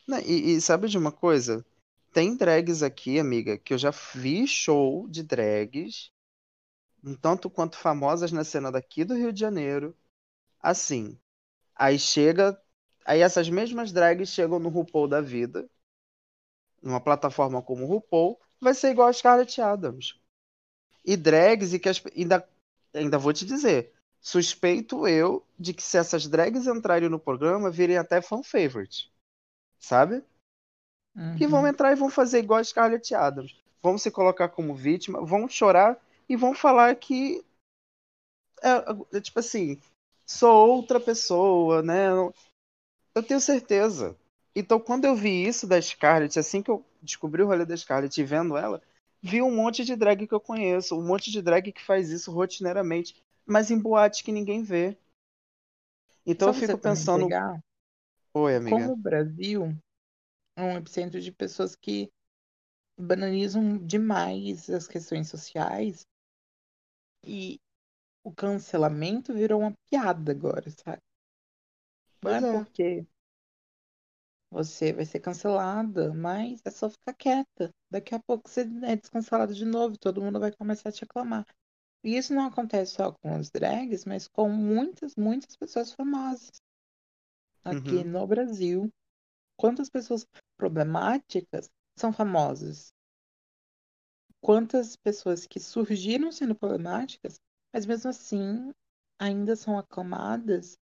[0.08, 1.66] Não, E, e sabe de uma coisa?
[2.14, 6.12] Tem drags aqui, amiga, que eu já vi show de drags,
[7.04, 9.96] um tanto quanto famosas na cena daqui do Rio de Janeiro.
[10.62, 11.18] Assim,
[11.76, 12.60] aí chega,
[13.06, 15.70] aí essas mesmas drags chegam no RuPaul da vida,
[16.82, 20.20] numa plataforma como o RuPaul, vai ser igual a Scarlett Adams.
[21.06, 22.48] E drags, e que as, ainda,
[22.94, 27.98] ainda vou te dizer, suspeito eu de que se essas drags entrarem no programa, virem
[27.98, 29.12] até fan favorite,
[29.80, 30.24] sabe?
[31.36, 31.68] que vão Uhum.
[31.68, 33.56] entrar e vão fazer igual a Scarlett Adams.
[33.82, 35.98] Vão se colocar como vítima, vão chorar
[36.30, 37.44] e vão falar que
[38.64, 39.82] é, é tipo assim,
[40.32, 42.08] sou outra pessoa, né?
[43.14, 44.18] Eu tenho certeza.
[44.56, 48.20] Então, quando eu vi isso da Scarlett, assim que eu descobri o rolê da Scarlett
[48.20, 48.82] e vendo ela,
[49.22, 52.32] vi um monte de drag que eu conheço, um monte de drag que faz isso
[52.32, 53.16] rotineiramente,
[53.46, 54.98] mas em boate que ninguém vê.
[56.26, 57.62] Então Só eu fico pensando, pegar
[58.34, 58.94] oi, como amiga.
[58.94, 59.76] o Brasil
[60.56, 62.12] é um epicentro de pessoas que
[62.98, 66.06] banalizam demais as questões sociais
[67.24, 67.60] e
[68.24, 71.02] o cancelamento virou uma piada agora, sabe?
[72.24, 72.66] Não Pois é é.
[72.66, 73.06] porque
[74.50, 77.70] você vai ser cancelada, mas é só ficar quieta.
[77.90, 81.46] Daqui a pouco você é descancelado de novo, todo mundo vai começar a te aclamar.
[82.04, 86.52] E isso não acontece só com os drags, mas com muitas, muitas pessoas famosas
[87.66, 88.04] aqui Uhum.
[88.04, 88.90] no Brasil.
[89.58, 90.26] Quantas pessoas
[90.58, 92.94] problemáticas são famosas?
[94.42, 97.40] Quantas pessoas que surgiram sendo problemáticas,
[97.74, 98.74] mas mesmo assim
[99.20, 100.78] ainda são aclamadas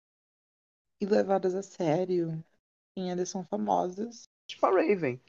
[1.01, 2.45] e levadas a sério
[2.97, 4.25] e ainda são famosas?
[4.47, 5.21] Tipo a Raven.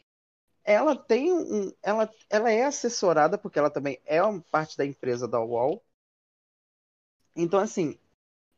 [0.64, 1.72] ela tem um.
[1.82, 5.84] Ela, ela é assessorada, porque ela também é uma parte da empresa da UOL.
[7.36, 8.00] Então, assim,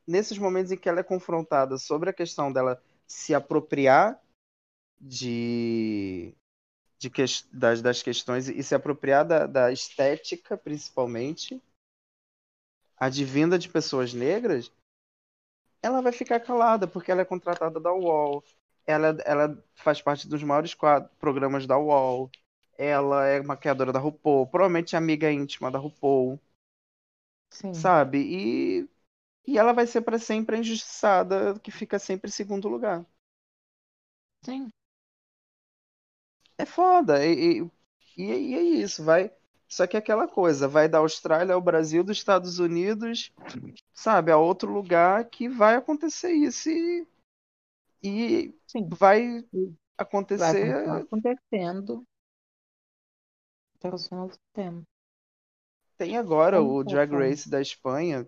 [0.06, 4.22] nesses momentos em que ela é confrontada sobre a questão dela se apropriar
[5.00, 6.34] de,
[6.98, 11.62] de que, das, das questões e se apropriar da, da estética, principalmente,
[13.00, 14.72] advinda de pessoas negras,
[15.82, 18.43] ela vai ficar calada, porque ela é contratada da UOL.
[18.86, 22.30] Ela, ela faz parte dos maiores quadros, programas da UOL.
[22.78, 26.39] Ela é maquiadora da RuPaul, provavelmente amiga íntima da RuPaul,
[27.50, 27.91] Sim.
[27.91, 28.20] sabe?
[28.20, 28.89] E,
[29.48, 33.06] e ela vai ser para sempre a injustiçada que fica sempre em segundo lugar.
[34.43, 34.72] Sim.
[36.58, 37.26] É foda.
[37.26, 37.62] E,
[38.18, 39.32] e, e é isso, vai.
[39.68, 43.32] Só que é aquela coisa, vai da Austrália ao Brasil, dos Estados Unidos,
[43.93, 47.05] sabe, a outro lugar que vai acontecer isso e,
[48.03, 48.88] e Sim.
[48.89, 49.43] vai Vai
[49.97, 50.74] acontecer.
[50.74, 52.03] continuar acontecendo
[53.76, 54.84] até o final do tempo.
[55.97, 57.11] Tem agora o Drag?
[57.11, 58.28] Race da Espanha,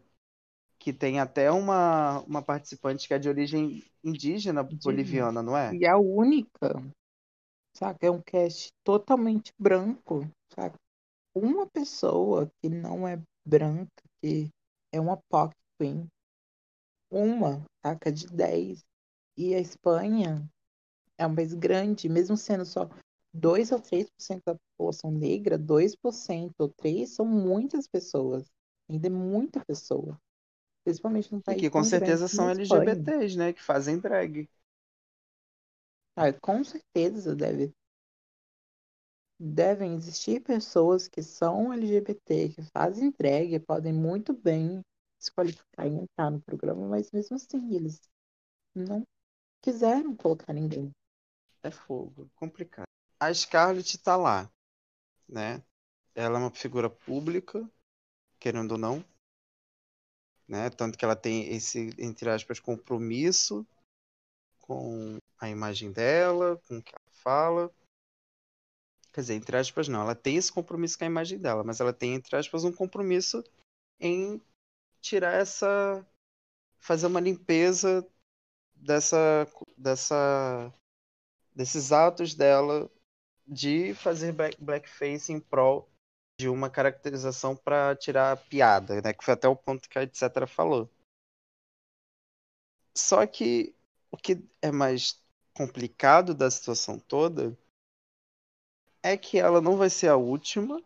[0.80, 4.84] que tem até uma, uma participante que é de origem indígena Indígena.
[4.84, 5.74] boliviana, não é?
[5.74, 6.82] E a única,
[7.76, 8.00] sabe?
[8.02, 10.76] É um cast totalmente branco, sabe?
[11.34, 14.50] Uma pessoa que não é branca, que
[14.92, 16.08] é uma POC Queen,
[17.12, 18.12] uma, saca?
[18.12, 18.84] De 10.
[19.38, 20.50] E a Espanha
[21.18, 22.90] é um país grande, mesmo sendo só
[23.34, 28.48] 2 ou 3% da população negra, 2% ou 3% são muitas pessoas.
[28.90, 30.20] Ainda é muita pessoa.
[30.84, 32.50] Principalmente E país que com certeza são.
[32.50, 33.54] LGBTs, né?
[33.54, 34.48] Que fazem drag.
[36.16, 37.74] Ah, com certeza deve,
[39.40, 44.82] devem existir pessoas que são LGBT, que fazem drag, podem muito bem
[45.18, 48.02] se qualificar e entrar no programa, mas mesmo assim eles
[48.76, 49.04] não
[49.62, 50.92] quiseram colocar ninguém.
[51.64, 52.88] É fogo, complicado.
[53.20, 54.50] A Scarlett tá lá,
[55.28, 55.62] né?
[56.16, 57.70] Ela é uma figura pública,
[58.40, 59.04] querendo ou não.
[60.48, 60.70] né?
[60.72, 63.66] Tanto que ela tem esse, entre aspas, compromisso
[64.62, 67.72] com a imagem dela, com o que ela fala.
[69.12, 70.02] Quer dizer, entre aspas, não.
[70.02, 73.44] Ela tem esse compromisso com a imagem dela, mas ela tem, entre aspas, um compromisso
[74.00, 74.42] em
[75.02, 76.06] tirar essa.
[76.80, 78.08] fazer uma limpeza
[78.76, 79.48] dessa.
[79.78, 80.74] dessa
[81.54, 82.90] desses atos dela
[83.46, 85.90] de fazer blackface em prol
[86.40, 89.12] de uma caracterização para tirar a piada, né?
[89.12, 90.90] Que foi até o ponto que a etc falou.
[92.96, 93.76] Só que
[94.12, 95.22] o que é mais
[95.54, 97.58] complicado da situação toda
[99.04, 100.82] é que ela não vai ser a última.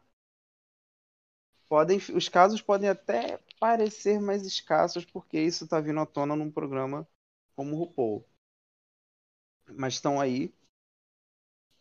[1.67, 6.51] Podem, os casos podem até parecer mais escassos porque isso está vindo à tona num
[6.51, 7.07] programa
[7.55, 8.25] como o RuPaul.
[9.75, 10.53] Mas estão aí.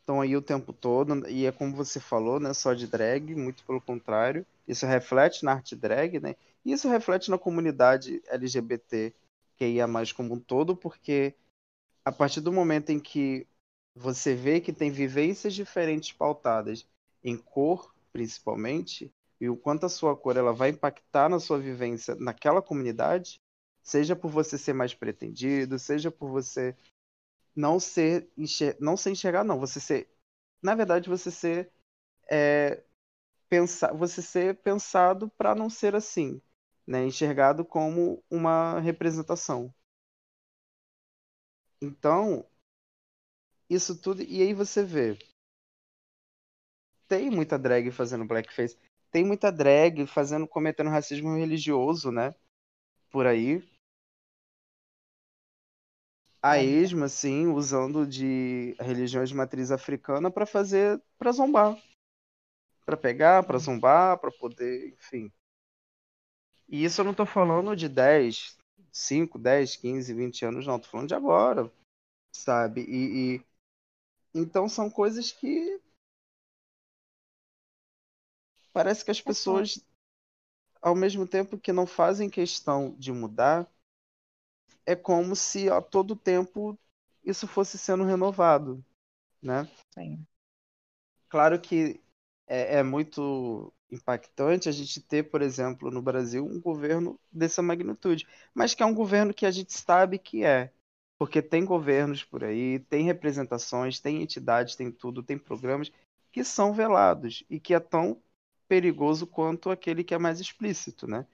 [0.01, 1.29] Estão aí o tempo todo.
[1.29, 2.55] E é como você falou, né?
[2.55, 4.47] Só de drag, muito pelo contrário.
[4.67, 6.37] Isso reflete na arte drag, né?
[6.65, 9.13] E isso reflete na comunidade LGBT
[9.57, 11.35] que ia mais como um todo, porque
[12.05, 13.47] a partir do momento em que
[13.95, 16.87] você vê que tem vivências diferentes pautadas
[17.23, 22.15] em cor, principalmente, e o quanto a sua cor ela vai impactar na sua vivência
[22.15, 23.41] naquela comunidade,
[23.83, 26.77] seja por você ser mais pretendido, seja por você
[27.55, 28.77] não ser enxer...
[28.81, 30.09] não ser enxergar, não, você ser,
[30.63, 31.71] na verdade, você ser
[32.31, 32.83] é,
[33.49, 36.41] pensar, você ser pensado para não ser assim,
[36.87, 39.73] né, enxergado como uma representação.
[41.81, 42.47] Então,
[43.75, 44.23] isso tudo.
[44.23, 45.19] E aí você vê.
[47.09, 48.77] Tem muita drag fazendo blackface.
[49.11, 52.35] Tem muita drag fazendo, cometendo racismo religioso, né?
[53.11, 53.63] Por aí.
[56.43, 61.01] A esma, assim, usando de religiões de matriz africana para fazer.
[61.19, 61.77] para zombar.
[62.85, 65.33] para pegar, para zombar, para poder, enfim.
[66.69, 68.57] E isso eu não tô falando de 10,
[68.91, 70.79] 5, 10, 15, 20 anos, não.
[70.81, 71.71] Tô falando de agora,
[72.33, 72.83] sabe?
[72.83, 73.47] E, e
[74.35, 75.81] então são coisas que
[78.73, 79.85] parece que as pessoas,
[80.81, 83.71] ao mesmo tempo que não fazem questão de mudar,
[84.87, 86.79] é como se a todo tempo
[87.25, 88.85] isso fosse sendo renovado,
[89.41, 89.69] né?
[89.95, 90.27] Sim.
[91.29, 92.01] Claro que
[92.47, 98.27] é, é, muito impactante a gente ter, por exemplo, no Brasil, um governo dessa magnitude,
[98.55, 100.73] mas que é um governo que a gente sabe que é,
[101.23, 105.93] porque tem governos por aí, tem representações, tem entidades, tem tudo, tem programas
[106.33, 108.21] que são velados e que é tão
[108.67, 111.25] perigoso quanto aquele que é mais explícito, né?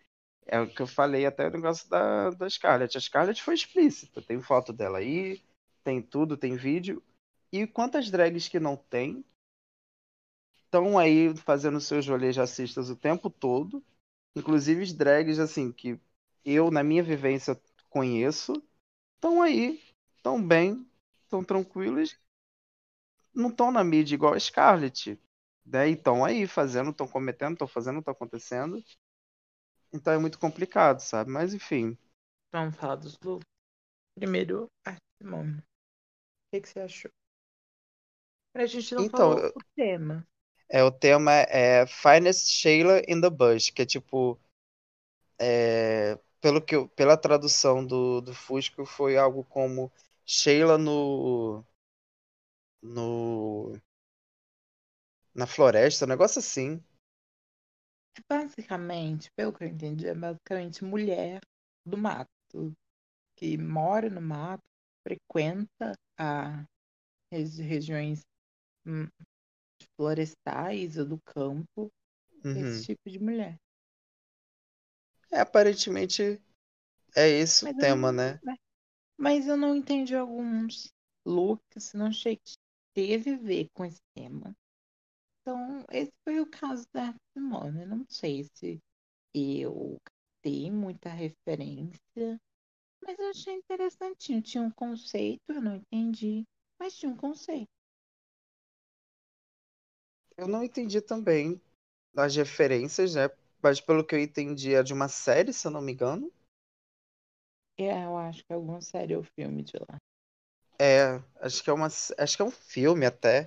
[0.45, 2.99] É o que eu falei até o negócio da, da Scarlett.
[2.99, 5.43] A Scarlett foi explícita, tem foto dela aí,
[5.83, 7.03] tem tudo, tem vídeo.
[7.51, 9.25] E quantas drags que não tem
[10.67, 13.83] estão aí fazendo seus rolês racistas o tempo todo,
[14.37, 15.99] inclusive drags assim que
[16.45, 17.59] eu na minha vivência
[17.89, 18.53] conheço
[19.19, 19.83] estão aí,
[20.17, 20.89] estão bem,
[21.25, 22.17] estão tranquilos,
[23.35, 25.21] não estão na mídia igual a Scarlett.
[25.67, 25.91] Né?
[25.91, 28.83] estão aí fazendo, estão cometendo, estão fazendo, está acontecendo.
[29.93, 31.31] Então é muito complicado, sabe?
[31.31, 31.99] Mas enfim.
[32.53, 33.47] Vamos falar dos looks.
[34.15, 35.59] Primeiro, a Simone.
[35.59, 35.63] O
[36.51, 37.11] que, que você achou?
[38.55, 40.27] A gente não então, falou o tema.
[40.71, 44.39] É, o tema é Finest Sheila in the Bush, que é tipo.
[45.39, 49.93] É, pelo que eu, pela tradução do, do Fusco, foi algo como
[50.25, 51.65] Sheila no.
[52.83, 53.79] no.
[55.35, 56.83] na floresta, um negócio assim.
[58.17, 61.41] É basicamente, pelo que eu entendi, é basicamente mulher
[61.87, 62.73] do mato,
[63.37, 64.65] que mora no mato,
[65.07, 66.65] frequenta a
[67.31, 68.23] regiões
[68.85, 69.07] hum,
[69.97, 71.91] florestais ou do campo,
[72.45, 72.57] uhum.
[72.57, 73.59] esse tipo de mulher.
[75.31, 76.41] É, aparentemente
[77.15, 78.41] é esse mas o tema, não, né?
[79.17, 80.93] Mas eu não entendi alguns
[81.27, 82.55] looks, não achei que
[82.95, 84.57] teve a ver com esse tema.
[85.41, 87.85] Então, esse foi o caso da Simone.
[87.87, 88.79] Não sei se
[89.35, 89.99] eu
[90.43, 92.41] tenho muita referência,
[93.03, 94.43] mas eu achei interessantinho.
[94.43, 96.45] Tinha um conceito, eu não entendi,
[96.79, 97.69] mas tinha um conceito.
[100.37, 101.61] Eu não entendi também
[102.15, 103.29] das referências, né?
[103.63, 106.33] Mas pelo que eu entendi, é de uma série, se eu não me engano.
[107.77, 109.99] É, eu acho que é alguma série ou filme de lá.
[110.81, 113.47] É, acho que é uma, acho que é um filme até,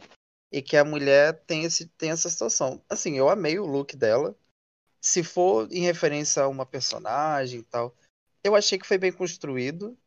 [0.52, 2.84] e que a mulher tem esse tem essa situação.
[2.90, 4.36] Assim, eu amei o look dela.
[5.00, 7.96] Se for em referência a uma personagem e tal,
[8.44, 9.98] eu achei que foi bem construído.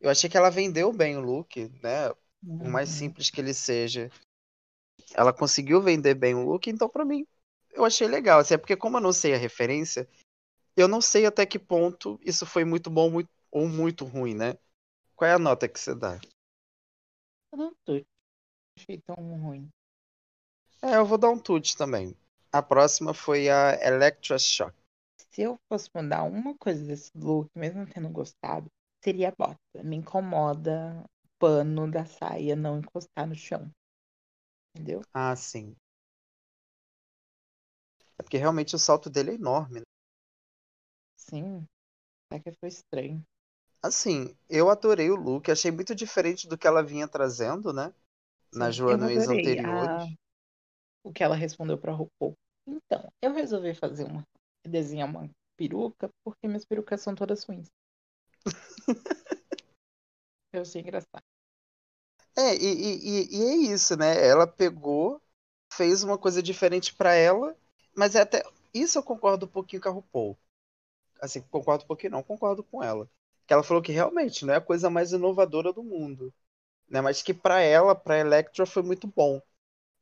[0.00, 2.08] Eu achei que ela vendeu bem o look, né?
[2.42, 2.58] Uhum.
[2.58, 2.96] Por mais uhum.
[2.96, 4.10] simples que ele seja,
[5.14, 7.26] ela conseguiu vender bem o look, então para mim
[7.72, 8.40] eu achei legal.
[8.40, 10.08] Assim, é porque como eu não sei a referência,
[10.76, 14.56] eu não sei até que ponto isso foi muito bom muito, ou muito ruim, né?
[15.16, 16.18] Qual é a nota que você dá?
[17.52, 18.04] Eu não tô.
[18.78, 19.68] Achei tão ruim.
[20.82, 22.16] É, eu vou dar um tute também.
[22.52, 24.74] A próxima foi a Electroshock.
[25.30, 28.70] Se eu fosse mudar uma coisa desse look, mesmo tendo gostado,
[29.04, 29.58] seria a bota.
[29.84, 33.70] Me incomoda o pano da saia não encostar no chão.
[34.74, 35.02] Entendeu?
[35.14, 35.76] Ah, sim.
[38.20, 39.80] É porque realmente o salto dele é enorme.
[39.80, 39.86] Né?
[41.16, 41.66] Sim.
[42.30, 43.24] Até que foi estranho.
[43.82, 47.92] Assim, eu adorei o look, achei muito diferente do que ela vinha trazendo, né?
[48.52, 49.66] Nas Sim, eu runways anteriores.
[49.66, 50.08] a-
[51.04, 52.34] o que ela respondeu pra RuPaul.
[52.66, 54.24] Então, eu resolvi fazer uma.
[54.66, 57.68] desenhar uma peruca porque minhas perucas são todas ruins.
[60.52, 61.24] eu achei engraçado.
[62.36, 64.26] É, e, e, e- e é isso, né?
[64.26, 65.20] Ela pegou,
[65.72, 67.56] fez uma coisa diferente pra ela,
[68.00, 68.42] mas é até.
[68.74, 70.38] Isso eu concordo um pouquinho com a RuPaul.
[71.20, 73.08] Assim, concordo um pouquinho, não, concordo com ela.
[73.46, 76.32] Que ela falou que realmente não é a coisa mais inovadora do mundo.
[76.88, 77.00] Né?
[77.02, 79.42] Mas que pra ela, pra Electra, foi muito bom.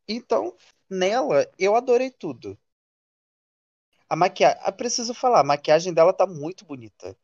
[0.09, 0.55] Então,
[0.90, 2.59] nela, eu adorei tudo.
[4.07, 4.61] A maquiagem.
[4.66, 7.16] Eu preciso falar, a maquiagem dela tá muito bonita.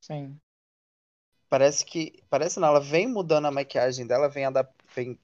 [0.00, 0.40] Sim.
[1.50, 2.22] Parece que.
[2.30, 5.18] Parece não, ela vem mudando a maquiagem dela, vem, adap- vem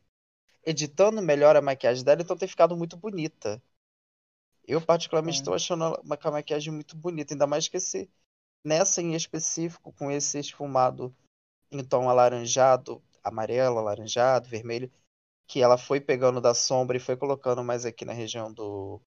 [0.64, 3.62] editando melhor a maquiagem dela, então tem ficado muito bonita.
[4.66, 8.10] Eu, particularmente, estou achando ela uma, maquiagem muito bonita, ainda mais que esse.
[8.64, 11.14] Nessa em específico, com esse esfumado
[11.70, 14.90] em tom alaranjado, amarelo, alaranjado, vermelho,
[15.46, 19.00] que ela foi pegando da sombra e foi colocando mais aqui na região do.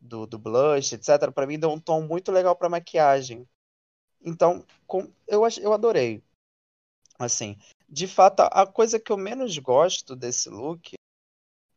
[0.00, 1.30] Do, do blush, etc.
[1.32, 3.46] Pra mim deu um tom muito legal pra maquiagem.
[4.24, 6.22] Então, com- eu, eu adorei.
[7.18, 7.56] Assim,
[7.88, 10.94] de fato, a coisa que eu menos gosto desse look,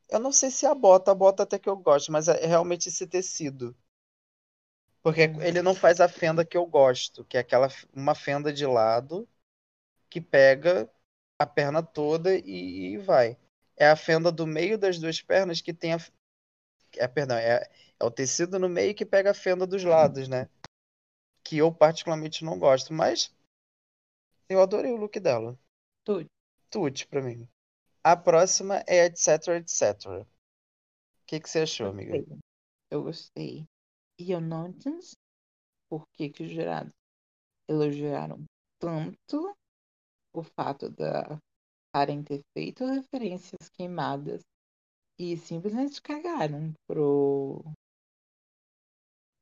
[0.09, 2.45] eu não sei se é a bota, a bota até que eu gosto, mas é
[2.45, 3.75] realmente esse tecido.
[5.01, 5.41] Porque Hum.
[5.41, 9.27] ele não faz a fenda que eu gosto, que é aquela uma fenda de lado
[10.09, 10.89] que pega
[11.39, 13.37] a perna toda e, e vai.
[13.77, 15.97] É a fenda do meio das duas pernas que tem a,
[16.97, 20.49] é, perdão, é, é o tecido no meio que pega a fenda dos lados, né?
[21.43, 23.31] Que eu particularmente não gosto, mas
[24.49, 25.57] eu adorei o look dela.
[26.03, 26.25] Tudo.
[26.69, 27.47] Tudo pra mim.
[28.07, 30.21] A próxima é etc, etc.
[30.21, 30.27] O
[31.25, 32.23] que, que você achou, amiga?
[32.91, 33.65] Eu gostei.
[34.19, 35.15] E eu não entendi
[35.89, 36.93] por que, que os jurados
[37.67, 38.45] elogiaram
[38.79, 39.57] tanto
[40.31, 41.39] o fato da
[41.91, 44.41] Karen ter feito referências queimadas
[45.17, 47.63] e simplesmente cagaram pro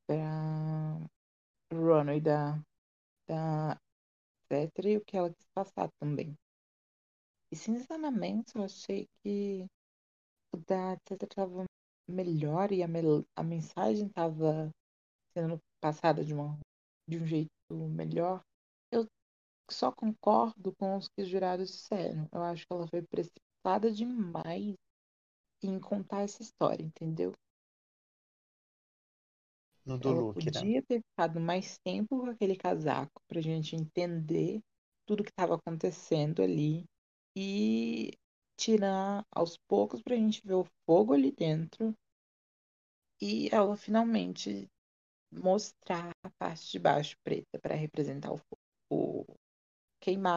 [0.07, 0.99] pra
[1.69, 2.63] runway da,
[3.27, 3.77] da
[4.85, 6.33] e o que ela quis passar também.
[7.53, 9.65] E sinceramente eu achei que
[10.53, 11.65] o da etc tava
[12.09, 14.71] melhor e a, mel- a mensagem tava
[15.37, 16.59] sendo passada de, uma,
[17.07, 17.49] de um jeito
[17.89, 18.41] melhor.
[18.91, 19.05] Eu
[19.71, 22.27] só concordo com os que os jurados disseram.
[22.31, 24.75] Eu acho que ela foi precipitada demais
[25.63, 27.33] em contar essa história, entendeu?
[29.85, 30.67] No do Ela look, né?
[30.67, 34.61] podia ter ficado mais tempo com aquele casaco pra gente entender
[35.05, 36.85] tudo que estava acontecendo ali
[37.35, 38.11] e
[38.57, 41.95] tirar aos poucos pra gente ver o fogo ali dentro
[43.21, 44.67] e ela finalmente
[45.31, 48.57] mostrar a parte de baixo preta para representar o, fo-
[48.91, 49.25] o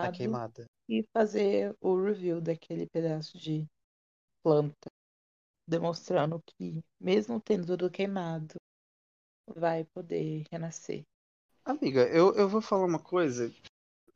[0.01, 0.67] A queimado queimada.
[0.89, 3.67] e fazer o review daquele pedaço de
[4.43, 4.91] planta,
[5.69, 8.57] demonstrando que mesmo tendo tudo queimado,
[9.57, 11.05] vai poder renascer.
[11.67, 13.53] Amiga, eu, eu vou falar uma coisa,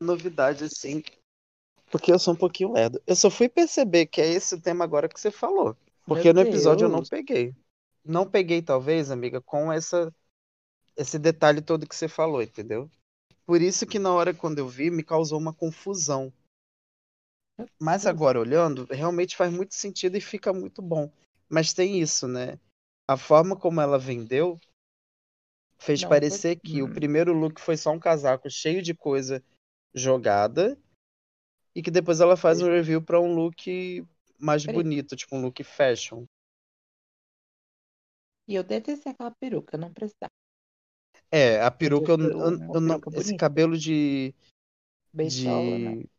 [0.01, 1.03] novidade assim,
[1.91, 3.01] porque eu sou um pouquinho lerdo.
[3.05, 5.75] Eu só fui perceber que é esse o tema agora que você falou.
[6.05, 7.09] Porque Meu no episódio eu não Deus.
[7.09, 7.53] peguei.
[8.03, 10.13] Não peguei, talvez, amiga, com essa
[10.95, 12.89] esse detalhe todo que você falou, entendeu?
[13.45, 16.31] Por isso que na hora quando eu vi, me causou uma confusão.
[17.79, 18.15] Mas Deus.
[18.15, 21.11] agora olhando, realmente faz muito sentido e fica muito bom.
[21.49, 22.59] Mas tem isso, né?
[23.07, 24.59] A forma como ela vendeu
[25.79, 26.93] fez Não, parecer foi- que o hum.
[26.93, 29.43] primeiro look foi só um casaco cheio de coisa
[29.93, 30.77] jogada
[31.75, 34.05] e que depois ela faz um review pra um look
[34.39, 36.25] mais bonito, tipo um look fashion.
[38.47, 40.31] E eu detestei aquela peruca, não precisava.
[41.31, 44.33] É, a peruca, eu, eu- uma eu não, peruca esse cabelo de,
[45.13, 45.91] Beisolo, né?
[45.91, 46.09] de...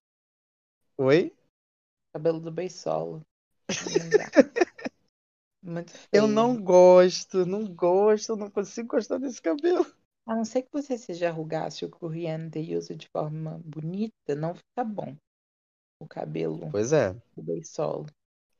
[0.97, 1.33] Oi?
[2.13, 2.53] Cabelo do
[5.93, 6.13] feio.
[6.13, 9.87] Eu não gosto, não gosto, não consigo gostar desse cabelo.
[10.27, 14.55] A não ser que você seja arrugasse o corriente e use de forma bonita, não
[14.55, 15.17] fica bom.
[16.03, 17.13] O cabelo Pois é.
[17.37, 18.07] do beisolo.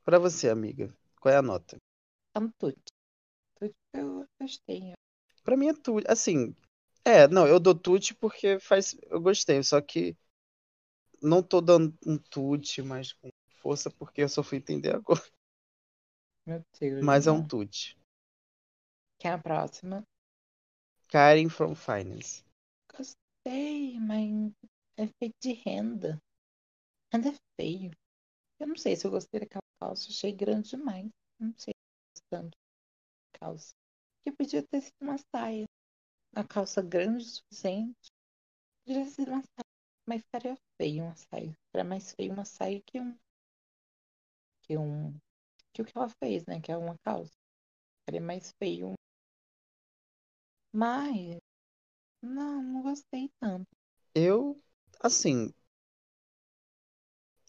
[0.05, 1.75] Pra você, amiga, qual é a nota?
[2.33, 2.81] É um tudo.
[3.55, 4.93] Tudo eu gostei.
[5.43, 6.05] Pra mim é tudo.
[6.07, 6.55] Assim,
[7.03, 8.95] É, não, eu dou tute porque faz.
[9.03, 10.15] Eu gostei, só que
[11.21, 15.21] não tô dando um tute mais com força porque eu só fui entender agora.
[16.47, 17.03] Meu Deus.
[17.03, 17.47] Mas é um não.
[17.47, 17.97] tute.
[19.19, 20.01] Quem é a próxima?
[21.09, 22.41] Karen from Finance.
[22.95, 24.53] Gostei, mas
[24.97, 26.17] é feito de renda.
[27.13, 27.91] Renda é feio.
[28.59, 30.09] Eu não sei se eu gostei daquela calça.
[30.09, 31.07] Achei grande demais.
[31.39, 31.73] Não sei
[32.29, 32.57] tanto
[33.33, 33.73] calça.
[34.23, 35.65] Que podia ter sido uma saia.
[36.35, 38.11] Uma calça grande o suficiente.
[38.83, 39.65] Podia ter sido uma saia.
[40.07, 41.53] Mas ficaria feio uma saia.
[41.73, 43.15] Era mais feio uma saia que um.
[44.63, 45.13] Que um.
[45.71, 46.59] Que o que ela fez, né?
[46.59, 47.33] Que é uma calça.
[47.99, 48.95] Ficaria mais feio.
[50.71, 51.37] Mas.
[52.23, 53.67] Não, não gostei tanto.
[54.15, 54.59] Eu,
[54.99, 55.53] assim.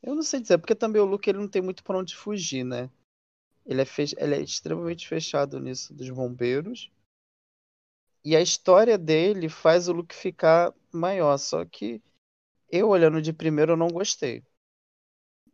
[0.07, 2.63] Eu não sei dizer, porque também o Luke ele não tem muito pra onde fugir,
[2.63, 2.91] né?
[3.65, 4.15] Ele é, fech...
[4.19, 6.93] ele é extremamente fechado nisso dos bombeiros.
[8.23, 11.39] E a história dele faz o Luke ficar maior.
[11.39, 12.03] Só que
[12.69, 14.43] eu, olhando de primeiro, eu não gostei.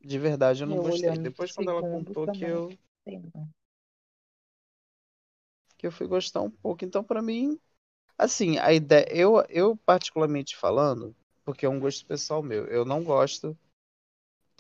[0.00, 1.12] De verdade, eu não Eu gostei.
[1.12, 2.70] de Depois, quando ela contou que eu,
[5.78, 6.84] que eu fui gostar um pouco.
[6.84, 7.56] Então, pra mim,
[8.18, 9.06] assim, a ideia.
[9.10, 13.56] Eu, eu, particularmente falando, porque é um gosto pessoal meu, eu não gosto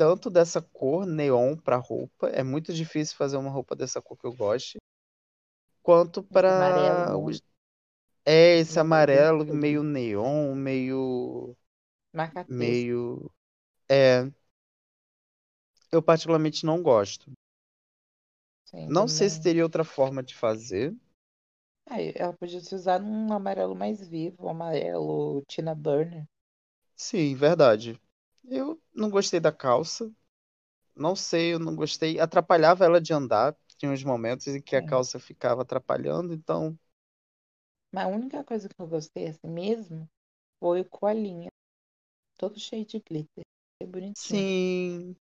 [0.00, 2.30] tanto dessa cor neon pra roupa.
[2.30, 4.78] É muito difícil fazer uma roupa dessa cor que eu goste.
[5.82, 7.42] Quanto amarelo, os-
[8.24, 11.56] É esse amarelo, meio neon, meio.
[12.12, 12.86] marca-texto.
[12.86, 13.30] meio.
[13.90, 14.30] É.
[15.92, 17.30] Eu particularmente não gosto.
[18.64, 19.40] Sim, Não sei se também.
[19.40, 20.94] teria outra forma de fazer.
[21.86, 26.26] Aí, ela podia se usar num amarelo mais vivo, um amarelo Tina Burner.
[26.94, 28.00] Sim, verdade.
[28.50, 30.12] Eu não gostei da calça.
[30.96, 32.20] Não sei, eu não gostei.
[32.20, 33.56] Atrapalhava ela de andar.
[33.78, 34.82] Tinha uns momentos em que a Sim.
[34.82, 36.78] calça ficava atrapalhando, então.
[37.92, 40.08] Mas a única coisa que eu gostei assim mesmo
[40.60, 41.50] foi o coalinha.
[42.38, 43.44] Todo cheio de glitter.
[43.78, 44.46] Foi bonitinho.
[44.54, 45.16] Sim.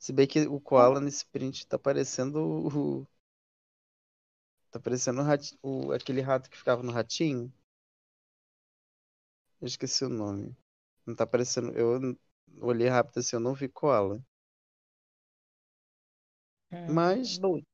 [0.00, 3.06] Se bem que o Koala nesse print tá parecendo o.
[4.72, 7.52] Tá parecendo o rati- o- aquele rato que ficava no ratinho.
[9.58, 10.54] Eu esqueci o nome.
[11.10, 11.72] Não tá parecendo.
[11.72, 12.16] Eu
[12.60, 14.20] olhei rápido assim, eu não vi Koala.
[16.72, 17.38] hum, Mas.
[17.40, 17.64] boot.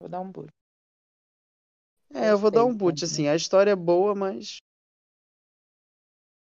[0.00, 0.50] Vou dar um boot.
[2.14, 3.28] É, eu vou dar um boot, assim.
[3.28, 4.58] A história é boa, mas.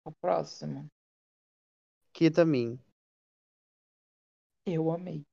[0.05, 0.87] O próximo.
[2.13, 2.79] Kitamin.
[4.65, 5.23] Eu amei.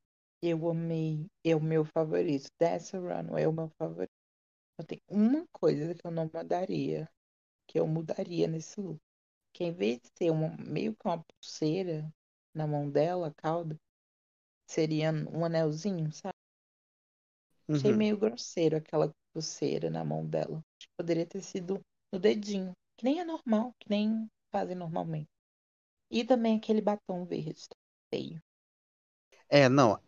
[0.43, 1.27] Eu amei.
[1.45, 2.51] É o meu favorito.
[2.61, 4.13] Dessa Run é o meu favorito.
[4.79, 7.09] Eu tenho uma coisa que eu não mudaria.
[7.69, 9.01] Que eu mudaria nesse look.
[9.53, 12.11] Que em vez de ser uma, meio que uma pulseira
[12.55, 13.77] na mão dela, a cauda,
[14.69, 16.35] seria um anelzinho, sabe?
[17.75, 17.99] Achei Uhum.
[17.99, 20.59] meio grosseiro aquela pulseira na mão dela.
[20.79, 21.81] Acho que poderia ter sido
[22.13, 22.73] no dedinho.
[22.97, 25.29] Que nem é normal, que nem fazem normalmente.
[26.11, 27.69] E também aquele batom verde.
[27.69, 27.77] tá
[28.11, 28.41] Feio.
[29.51, 30.01] É, não.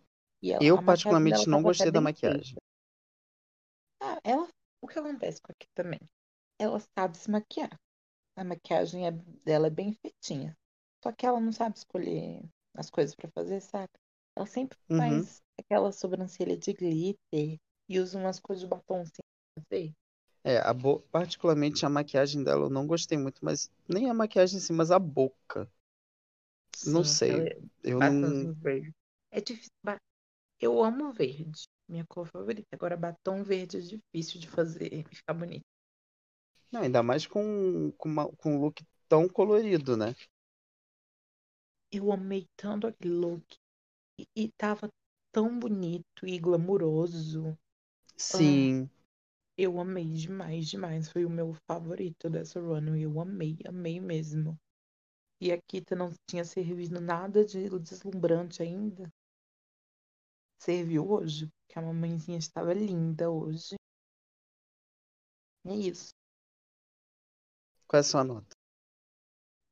[0.43, 2.57] Ela, Eu particularmente não tava até gostei da maquiagem.
[2.57, 2.61] feita.
[4.01, 4.47] Ah, ela.
[4.83, 6.01] O que acontece com aqui também?
[6.59, 7.71] Ela sabe se maquiar.
[8.37, 9.13] A maquiagem é-
[9.45, 10.57] dela é bem feitinha.
[11.03, 12.43] Só que ela não sabe escolher
[12.75, 13.99] as coisas pra fazer, saca?
[14.37, 15.29] Ela sempre Uhum.
[15.29, 19.23] faz aquela sobrancelha de glitter e usa umas coisas de batom assim,
[19.57, 19.95] não sei.
[20.45, 21.01] É, a bo...
[21.11, 24.91] particularmente a maquiagem dela eu não gostei muito, mas nem a maquiagem em si, mas
[24.91, 25.67] a boca.
[26.83, 27.45] Não Sim, sei.
[27.45, 27.49] aquela
[27.83, 28.51] Eu batom não.
[29.33, 29.71] É difícil.
[30.61, 31.65] Eu amo verde.
[31.89, 32.69] Minha cor favorita.
[32.73, 35.65] Agora, batom verde é difícil de fazer e ficar bonito.
[36.73, 40.15] Não, ainda mais com, com, uma- com um look tão colorido, né?
[41.93, 43.45] Eu amei tanto aquele look.
[44.19, 44.91] E, e tava
[45.33, 47.59] tão bonito e glamuroso.
[48.17, 48.91] Sim.
[49.57, 51.09] Eu amei demais, demais.
[51.11, 52.97] Foi o meu favorito dessa run.
[52.97, 54.59] Eu amei, amei mesmo.
[55.41, 59.11] E a Kita não tinha servido nada de deslumbrante ainda.
[60.61, 63.75] Serviu hoje, porque a mamãezinha estava linda hoje.
[65.65, 66.13] É isso.
[67.91, 68.57] Qual é a sua nota?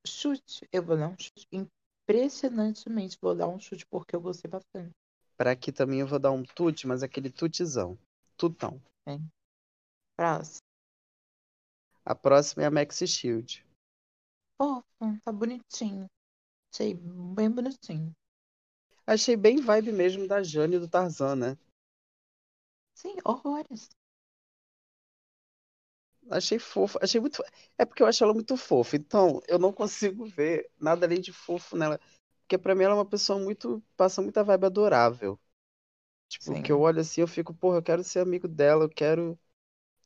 [0.04, 0.66] Chute.
[0.72, 1.46] Eu vou dar um chute.
[1.52, 4.90] Impressionantemente, vou dar um chute porque eu gostei bastante.
[5.36, 7.96] Pra aqui também eu vou dar um tute, mas aquele tutizão.
[8.36, 8.82] Tutão.
[10.16, 10.58] Próximo.
[12.04, 13.64] A próxima é a Maxi Shield.
[14.60, 14.84] Fofo,
[15.24, 16.08] tá bonitinho.
[16.74, 18.12] Achei bem bonitinho.
[19.06, 21.58] Achei bem vibe mesmo da Jane e do Tarzan, né?
[22.94, 23.90] Sim, horrores.
[26.30, 26.98] Achei fofo.
[27.02, 27.42] Achei muito.
[27.78, 28.96] É porque eu acho ela muito fofa.
[28.96, 31.98] Então, eu não consigo ver nada além de fofo nela.
[32.42, 33.82] Porque pra mim ela é uma pessoa muito.
[33.96, 35.38] Passa muita vibe adorável.
[36.28, 36.62] Tipo, Sim.
[36.62, 39.38] que eu olho assim, eu fico, porra, eu quero ser amigo dela, eu quero.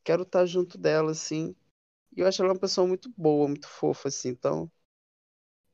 [0.05, 1.55] Quero estar junto dela, assim.
[2.17, 4.31] E eu acho ela uma pessoa muito boa, muito fofa, assim.
[4.31, 4.71] Então,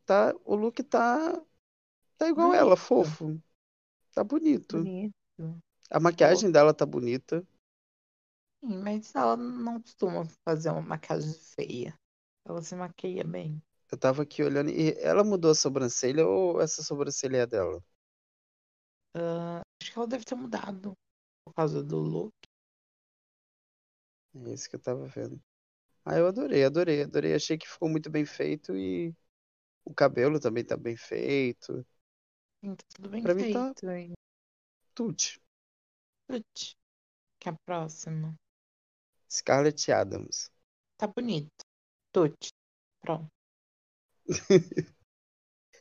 [0.05, 1.41] tá, o look tá,
[2.19, 2.61] tá igual Bonito.
[2.62, 3.41] ela, fofo.
[4.15, 4.77] Tá bonito.
[4.79, 5.62] Bonito.
[5.91, 7.47] A maquiagem dela tá bonita.
[8.60, 11.98] Sim, mas ela não costuma fazer uma maquiagem feia.
[12.47, 13.60] Ela se maquia bem.
[13.93, 17.82] Eu tava aqui olhando e ela mudou a sobrancelha ou essa sobrancelha é dela?
[19.14, 20.94] Ah, acho que ela deve ter mudado
[21.44, 22.32] por causa do look.
[24.35, 25.40] É isso que eu tava vendo.
[26.05, 27.35] Ah, eu adorei, adorei, adorei.
[27.35, 29.14] Achei que ficou muito bem feito e
[29.85, 31.86] o cabelo também tá bem feito.
[32.60, 33.89] Sim, tá tudo bem Pra mim tá- feito.
[33.90, 34.12] hein?
[34.94, 35.24] Tudo.
[36.26, 36.74] Putz,
[37.40, 38.36] Que é a próxima.
[39.30, 40.50] Scarlett Adams.
[40.96, 41.64] Tá bonito.
[42.12, 42.52] Tuts.
[43.00, 43.28] Pronto.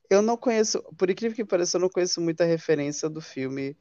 [0.10, 3.76] Eu não conheço, por incrível que pareça, eu não conheço muita referência do filme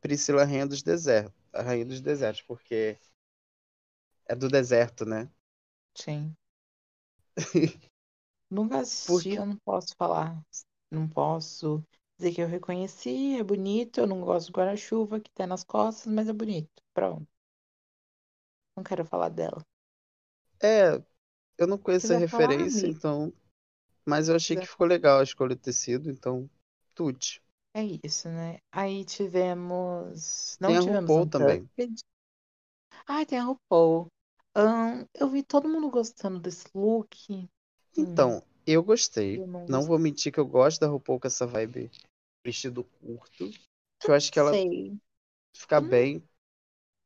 [0.00, 2.98] Priscila Rainha dos Desertos, a Rainha dos Desertos, porque
[4.26, 5.30] é do deserto, né?
[5.94, 6.36] Sim.
[8.50, 10.42] Nunca assisti, Porque- eu não posso falar.
[10.90, 11.84] Não posso
[12.18, 16.12] dizer que eu reconheci, é bonito, eu não gosto do guarda-chuva que tem nas costas,
[16.12, 16.70] mas é bonito.
[16.94, 17.26] Pronto.
[18.76, 19.62] Não quero falar dela.
[20.62, 21.00] É,
[21.58, 23.32] eu não conheço a falar, referência, então,
[24.06, 26.50] mas eu achei que ficou legal a escolha do tecido, então,
[26.94, 27.18] tudo.
[27.72, 28.58] É isso, né?
[28.72, 30.56] Aí tivemos.
[30.60, 31.66] Não Tem a tivemos RuPaul também.
[31.76, 32.02] Untucked.
[33.06, 34.08] Ah, tem a RuPaul.
[34.54, 37.48] Ahn, eu vi todo mundo gostando desse look.
[37.96, 39.42] Hum, Então, eu gostei.
[39.42, 41.90] eu não Não vou mentir que eu gosto da RuPaul com essa vibe
[42.44, 43.50] vestido curto.
[44.00, 44.98] Que eu acho que ela Sei.
[45.54, 46.28] fica não- bem.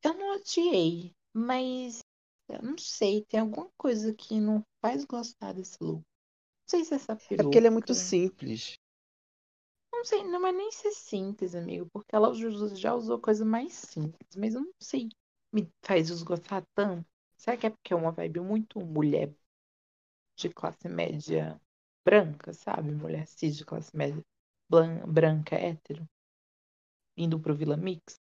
[0.03, 2.01] Eu não odiei, mas
[2.49, 5.99] eu não sei, tem alguma coisa que não faz gostar desse look.
[6.01, 6.05] Não
[6.69, 7.95] sei se essa É porque ele é muito peruca.
[7.95, 8.79] simples.
[9.93, 12.33] Não sei, não é nem ser simples, amigo, porque ela
[12.75, 15.09] já usou coisa mais simples, mas eu não sei.
[15.53, 17.07] Me faz desgostar tanto.
[17.37, 19.31] Será que é porque é uma vibe muito mulher
[20.39, 21.61] de classe média
[22.03, 22.91] branca, sabe?
[22.93, 24.25] Mulher cis de classe média
[25.07, 26.09] branca, hétero,
[27.19, 28.19] indo pro Vila Mix?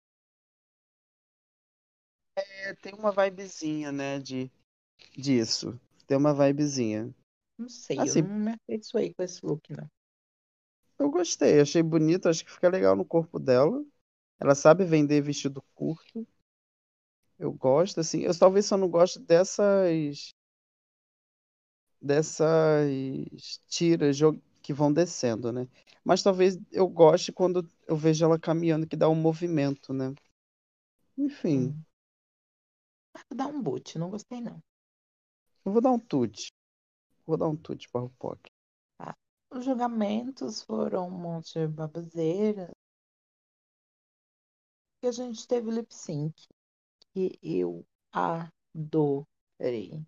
[2.67, 4.51] É, tem uma vibezinha, né, de
[5.17, 5.79] disso.
[6.07, 7.13] Tem uma vibezinha.
[7.55, 9.87] Não sei, Assim- eu não me afeiçoei com esse look, não.
[10.99, 13.83] Eu gostei, achei bonito, acho que fica legal no corpo dela.
[14.39, 16.27] Ela sabe vender vestido curto.
[17.39, 18.21] Eu gosto, assim.
[18.21, 20.33] Eu talvez só não gosto dessas.
[22.01, 24.17] Dessas tiras
[24.61, 25.67] que vão descendo, né?
[26.03, 30.13] Mas talvez eu goste quando eu vejo ela caminhando, que dá um movimento, né?
[31.17, 31.85] Enfim, Sim.
[33.37, 34.59] Vou dar um boot, não gostei, não.
[35.63, 36.51] eu vou dar um tute.
[37.25, 38.49] Vou dar um tute para o POC.
[39.51, 42.71] Os julgamentos foram um monte de baboseira.
[45.03, 46.33] E a gente teve lip sync,
[47.13, 50.03] que eu adorei.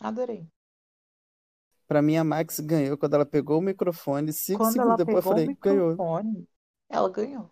[0.00, 0.48] Adorei.
[1.86, 4.32] Pra mim, a Max ganhou quando ela pegou o microfone.
[4.32, 5.96] Cinco Quando segundos ela depois eu falei, ganhou.
[6.90, 7.50] ela ganhou.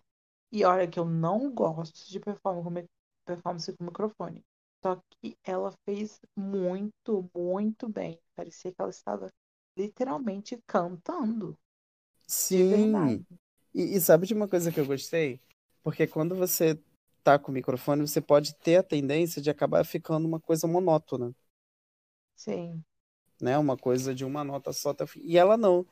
[0.51, 2.87] E olha que eu não gosto de mi-
[3.27, 4.43] performance com microfone.
[4.83, 8.19] Só que ela fez muito, muito bem.
[8.35, 9.27] Parecia que ela estava
[9.77, 11.57] literalmente cantando.
[12.25, 13.25] Sim.
[13.73, 15.39] E, e sabe de uma coisa que eu gostei?
[15.83, 16.79] Porque quando você
[17.23, 21.33] tá com o microfone, você pode ter a tendência de acabar ficando uma coisa monótona,
[22.35, 22.83] Sim.
[23.41, 23.57] né?
[23.57, 24.95] Uma coisa de uma nota só.
[25.17, 25.85] E ela não.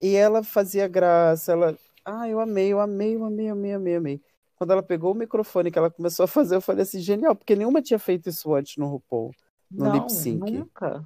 [0.00, 1.78] E ela fazia graça, ela.
[2.04, 4.22] Ah, eu amei, eu amei, eu amei, eu amei, eu amei, eu amei.
[4.64, 7.54] Quando ela pegou o microfone que ela começou a fazer, eu falei assim, genial, porque
[7.54, 9.30] nenhuma tinha feito isso antes no RuPaul.
[9.70, 10.50] No Não, lip sync.
[10.50, 11.04] nunca.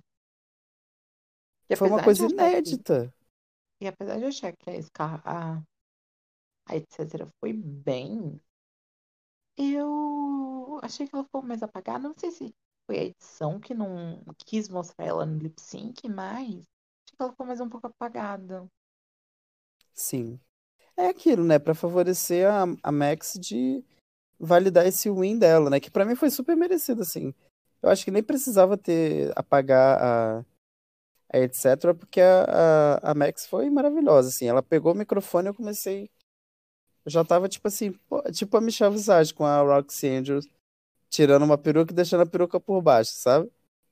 [1.69, 3.13] E Foi uma coisa achar que- inédita.
[3.81, 5.61] E apesar de eu achar que a Scar, a,
[6.67, 7.29] a etc.
[7.41, 8.41] foi bem,
[9.57, 12.09] eu achei que ela ficou mais apagada.
[12.09, 12.55] Não sei se
[12.87, 16.63] foi a edição que não quis mostrar ela no lip sync, mas achei
[17.17, 18.69] que ela ficou mais um pouco apagada.
[19.95, 20.41] Sim.
[20.99, 21.61] É aquilo, né?
[21.61, 23.85] Pra favorecer a, a Max de
[24.37, 25.79] validar esse win dela, né?
[25.79, 27.33] Que pra mim foi super merecido, assim.
[27.81, 30.45] Eu acho que nem precisava ter apagar a,
[31.33, 34.49] a etc, porque a, a, a Max foi maravilhosa, assim.
[34.49, 36.11] Ela pegou o microfone e eu comecei.
[37.05, 37.95] Eu já tava tipo assim,
[38.33, 40.49] tipo a Michelle Visage com a Roxy Andrews,
[41.09, 43.49] tirando uma peruca e deixando a peruca por baixo, sabe?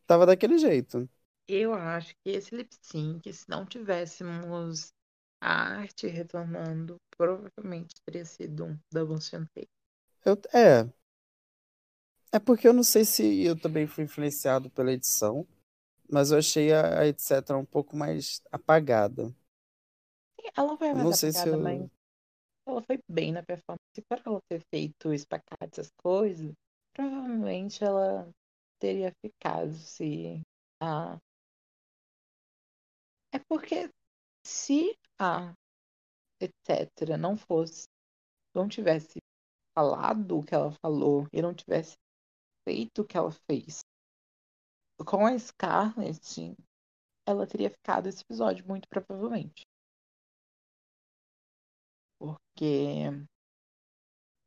[0.08, 1.08] Tava daquele jeito.
[1.46, 4.92] Eu acho que esse lip sync, se não tivéssemos
[5.40, 9.68] a arte retornando, provavelmente teria sido um double take.
[10.24, 10.88] Eu, é.
[12.32, 15.46] É porque eu não sei se eu também fui influenciado pela edição,
[16.10, 19.34] mas eu achei a, a etc um pouco mais apagada.
[20.56, 21.62] Ela foi mais não sei se apagada, eu.
[21.62, 21.90] mas
[22.66, 23.80] ela foi bem na performance.
[24.08, 26.52] Por ela ter feito espacate, essas coisas,
[26.92, 28.28] provavelmente ela
[28.78, 30.42] teria ficado se
[30.80, 31.18] a.
[33.32, 33.88] É porque
[34.44, 35.52] se a
[36.40, 37.16] etc.
[37.18, 37.88] não fosse,
[38.54, 39.18] não tivesse
[39.74, 41.96] falado o que ela falou e não tivesse
[42.64, 43.80] feito o que ela fez
[45.04, 46.56] com a Scarlett,
[47.26, 49.66] ela teria ficado esse episódio, muito provavelmente.
[52.18, 53.10] Porque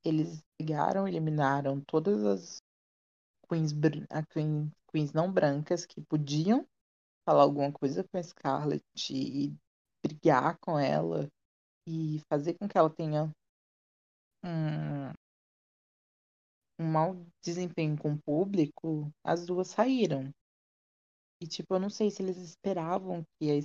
[0.03, 2.57] eles pegaram, eliminaram todas as
[3.47, 3.71] queens,
[4.31, 6.65] queens, queens não brancas que podiam
[7.25, 9.55] falar alguma coisa com a Scarlett e
[10.03, 11.29] brigar com ela
[11.87, 13.31] e fazer com que ela tenha
[14.43, 15.13] um,
[16.79, 20.33] um mau desempenho com o público, as duas saíram.
[21.41, 23.61] E, tipo, eu não sei se eles esperavam que a,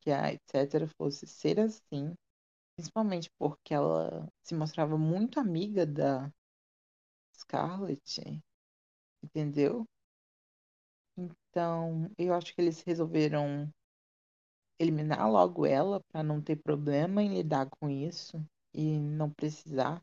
[0.00, 0.86] que a etc.
[0.96, 2.14] fosse ser assim.
[2.76, 6.32] Principalmente porque ela se mostrava muito amiga da
[7.32, 8.42] Scarlett.
[9.22, 9.86] Entendeu?
[11.16, 13.70] Então, eu acho que eles resolveram
[14.78, 18.42] eliminar logo ela para não ter problema em lidar com isso
[18.72, 20.02] e não precisar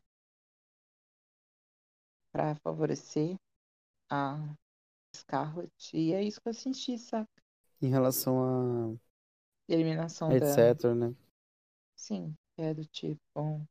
[2.30, 3.36] para favorecer
[4.10, 4.54] a
[5.14, 5.72] Scarlet.
[5.94, 7.28] E é isso que eu senti, saca?
[7.80, 8.96] Em relação a.
[9.68, 10.94] Eliminação etc, da.
[10.94, 11.14] né?
[11.96, 13.66] Sim, é do tipo.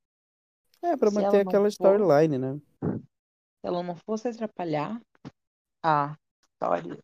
[0.82, 2.60] É, pra Se manter aquela storyline, né?
[2.82, 5.02] Se ela não fosse atrapalhar
[5.84, 6.18] a
[6.52, 6.98] história,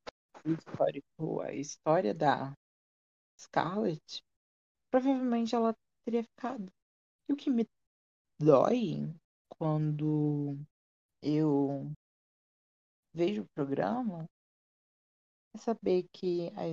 [1.44, 2.54] a história da
[3.42, 4.24] Scarlet,
[4.92, 6.72] provavelmente ela teria ficado.
[7.30, 7.68] E o que me
[8.40, 9.14] dói
[9.58, 10.58] quando
[11.24, 11.92] eu
[13.14, 14.28] vejo o programa
[15.56, 16.64] é saber que a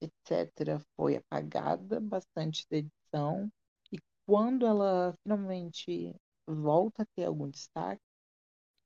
[0.00, 0.78] etc.
[0.96, 3.50] foi apagada bastante da edição
[3.92, 6.14] e quando ela finalmente
[6.46, 8.02] volta a ter algum destaque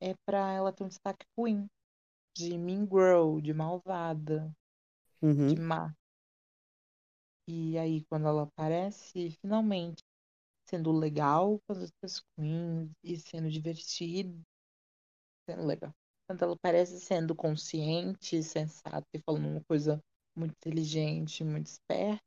[0.01, 1.67] é para ela ter um destaque ruim
[2.37, 4.51] de mean girl, de malvada,
[5.23, 5.49] Uhum.
[5.49, 5.95] de má.
[7.49, 10.03] E aí quando ela aparece finalmente
[10.69, 14.41] sendo legal com as outras queens e sendo divertida,
[15.49, 15.93] sendo legal.
[16.27, 20.01] Quando ela parece sendo consciente, sensata e falando uma coisa
[20.37, 22.23] muito inteligente, muito esperta,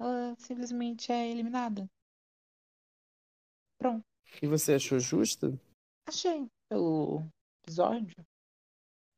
[0.00, 1.86] ela simplesmente é eliminada.
[3.78, 4.04] Pronto.
[4.42, 5.58] E você achou justo?
[6.06, 7.26] Achei pelo
[7.62, 8.16] episódio,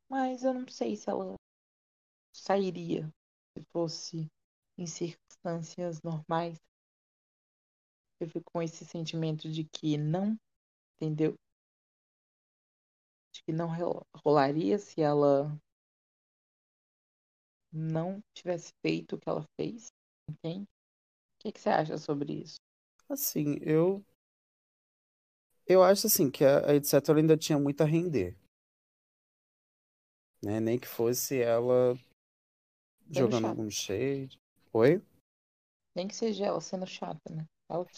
[0.09, 1.35] mas eu não sei se ela
[2.33, 3.09] sairia
[3.53, 4.27] se fosse
[4.81, 6.57] em circunstâncias normais.
[8.19, 10.35] Eu fico com esse sentimento de que não,
[10.95, 11.35] entendeu?
[13.31, 13.69] De que não
[14.25, 15.55] rolaria se ela
[17.71, 19.87] não tivesse feito o que ela fez,
[20.29, 20.63] entende?
[20.63, 22.55] O que, que você acha sobre isso?
[23.07, 24.03] Assim, eu.
[25.65, 26.93] Eu acho assim que a, a etc.
[27.15, 28.35] ainda tinha muito a render.
[30.43, 30.59] Né?
[30.59, 31.95] Nem que fosse ela
[33.09, 34.40] jogando algum shade.
[34.73, 35.01] Oi?
[35.95, 37.45] Nem que seja ela sendo chata, né?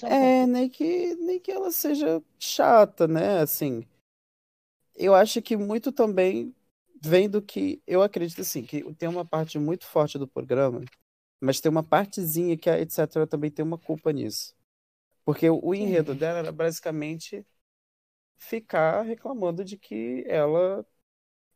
[0.03, 3.39] É, nem que, nem que ela seja chata, né?
[3.39, 3.87] Assim,
[4.95, 6.55] eu acho que muito também
[7.01, 10.81] vem do que eu acredito assim, que tem uma parte muito forte do programa,
[11.41, 13.27] mas tem uma partezinha que a etc.
[13.27, 14.55] também tem uma culpa nisso.
[15.25, 17.45] Porque o enredo dela era basicamente
[18.35, 20.85] ficar reclamando de que ela,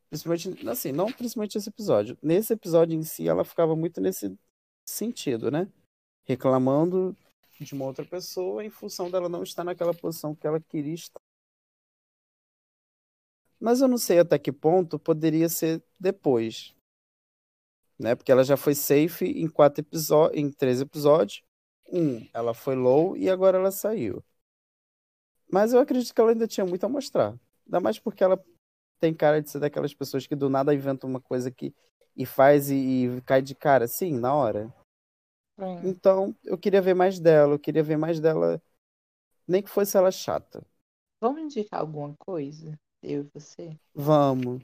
[0.10, 2.18] principalmente, assim, não principalmente esse episódio.
[2.22, 4.38] Nesse episódio em si, ela ficava muito nesse
[4.88, 5.72] sentido, né?
[6.26, 7.16] Reclamando
[7.60, 11.20] de uma outra pessoa em função dela não estar naquela posição que ela queria estar.
[13.60, 16.76] Mas eu não sei até que ponto poderia ser depois.
[18.00, 18.16] Né?
[18.16, 19.84] Porque ela já foi safe em quatro
[20.34, 21.44] em três episódios.
[21.92, 24.24] Um, ela foi low e agora ela saiu.
[25.52, 27.40] Mas eu acredito que ela ainda tinha muito a mostrar.
[27.66, 28.44] Ainda mais porque ela
[29.00, 31.74] tem cara de ser daquelas pessoas que do nada inventam uma coisa que
[32.18, 34.74] e faz e, e cai de cara, sim, na hora.
[35.84, 38.62] Então, eu queria ver mais dela, eu queria ver mais dela,
[39.48, 40.66] nem que fosse ela chata.
[41.22, 42.78] Vamos indicar alguma coisa?
[43.02, 43.80] Eu e você?
[43.94, 44.64] Vamos.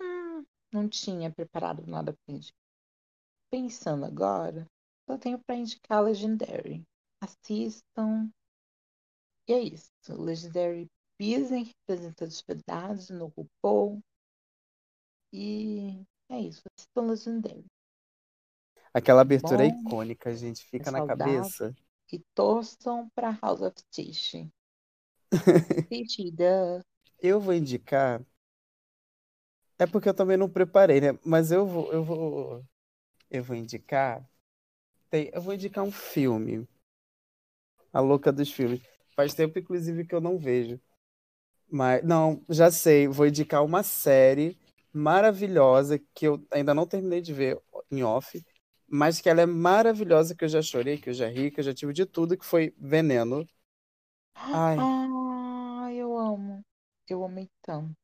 [0.00, 2.58] Hum, não tinha preparado nada pra indicar.
[3.50, 4.66] Pensando agora,
[5.08, 6.82] só tenho pra indicar Legendary.
[7.20, 8.30] Assistam.
[9.48, 9.90] E é isso.
[10.08, 14.00] Legendary pisem representatividade no RuPaul.
[15.32, 16.62] E é isso.
[16.76, 17.64] Assistam Legendary.
[18.92, 21.74] Aquela abertura Bom, icônica, gente, fica é na cabeça.
[22.12, 24.32] E torçam pra House of Tish.
[25.90, 26.80] Tish, duh.
[27.20, 28.24] Eu vou indicar.
[29.78, 31.18] É porque eu também não preparei, né?
[31.24, 32.64] Mas eu vou, eu vou,
[33.30, 34.24] eu vou indicar.
[35.10, 36.68] Tem, eu vou indicar um filme.
[37.92, 38.80] A louca dos filmes.
[39.16, 40.80] Faz tempo, inclusive, que eu não vejo.
[41.68, 43.08] Mas, não, já sei.
[43.08, 44.56] Vou indicar uma série
[44.94, 47.60] maravilhosa que eu ainda não terminei de ver
[47.90, 48.42] em off,
[48.86, 51.64] mas que ela é maravilhosa, que eu já chorei, que eu já ri, que eu
[51.64, 53.44] já tive de tudo, que foi Veneno.
[54.34, 54.76] Ai.
[54.78, 56.64] Ah, eu amo.
[57.08, 57.94] Eu amei tanto.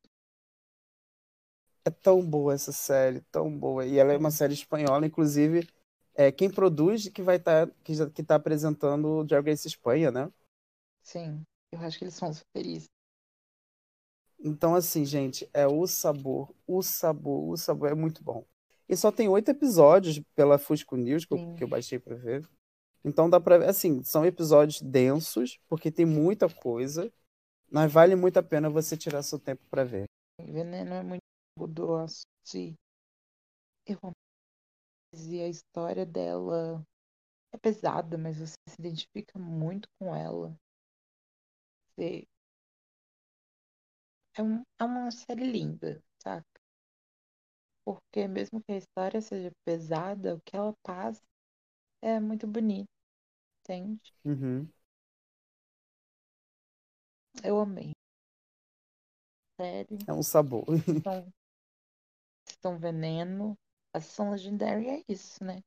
[1.83, 3.85] É tão boa essa série, tão boa.
[3.85, 5.67] E ela é uma série espanhola, inclusive,
[6.13, 10.11] é quem produz que vai estar tá, que, que tá apresentando o Drag Race Espanha,
[10.11, 10.31] né?
[11.01, 12.43] Sim, eu acho que eles são os.
[14.43, 18.43] Então, assim, gente, é o sabor, o sabor, o sabor é muito bom.
[18.89, 22.47] E só tem oito episódios pela Fusco News que eu, que eu baixei pra ver.
[23.03, 27.11] Então dá pra ver, assim, são episódios densos, porque tem muita coisa,
[27.71, 30.05] mas vale muito a pena você tirar seu tempo para ver.
[30.39, 31.21] Veneno é muito
[31.67, 32.23] doce.
[33.85, 33.97] Eu
[35.13, 36.83] e a história dela
[37.53, 40.55] é pesada, mas você se identifica muito com ela.
[41.89, 42.27] Você...
[44.37, 46.61] É, um, é uma série linda, saca?
[47.85, 51.21] Porque mesmo que a história seja pesada, o que ela passa
[52.01, 52.89] é muito bonito,
[53.63, 54.01] entende?
[54.25, 54.71] Uhum.
[57.43, 57.93] Eu amei.
[59.57, 59.97] Sério.
[60.07, 60.65] É um sabor.
[61.03, 61.33] São,
[62.61, 63.57] são veneno.
[63.93, 65.61] A sessão legendária é isso, né?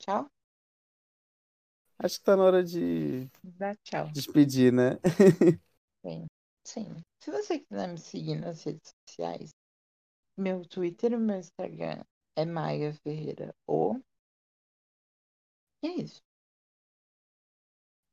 [0.00, 0.28] Tchau.
[1.98, 3.28] Acho que tá na hora de.
[3.58, 4.12] Dá tchau.
[4.12, 4.98] Despedir, né?
[6.66, 7.02] Sim.
[7.18, 9.54] Se você quiser me seguir nas redes sociais,
[10.36, 12.04] meu Twitter e meu Instagram
[12.36, 14.02] é Maia Ferreira ou.
[15.82, 16.22] E é isso.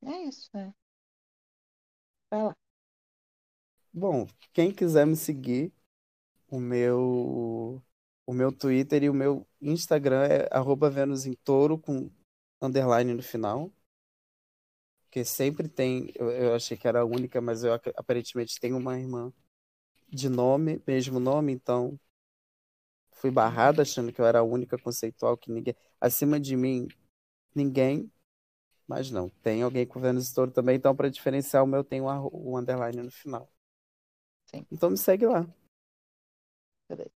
[0.06, 0.74] É isso, né?
[2.30, 2.56] Vai lá.
[3.94, 5.72] Bom, quem quiser me seguir,
[6.50, 7.84] o meu
[8.28, 12.12] o meu Twitter e o meu Instagram é arroba Vênus em Touro com
[12.62, 13.72] underline no final.
[15.14, 18.98] Porque sempre tem, eu, eu achei que era a única, mas eu aparentemente tenho uma
[18.98, 19.32] irmã
[20.10, 22.00] de nome, mesmo nome, então
[23.12, 25.76] fui barrado achando que eu era a única conceitual que ninguém.
[26.02, 26.88] Acima de mim,
[27.54, 28.12] ninguém.
[28.88, 32.08] Mas não, tem alguém com Vênus Touro também, então para diferenciar o meu tem o
[32.34, 33.48] um underline no final.
[34.48, 34.66] Sim.
[34.72, 35.48] Então me segue lá.
[36.90, 37.12] Beleza.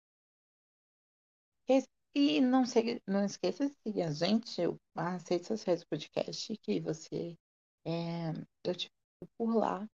[2.17, 4.61] E não, segue, não esqueça de seguir a gente
[4.95, 7.37] as redes sociais do podcast, que você.
[7.85, 8.31] É,
[8.63, 8.89] eu te
[9.37, 9.87] por lá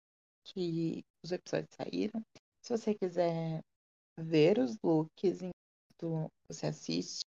[0.45, 2.23] que os episódios saíram.
[2.61, 3.61] Se você quiser
[4.17, 7.21] ver os looks enquanto você assiste,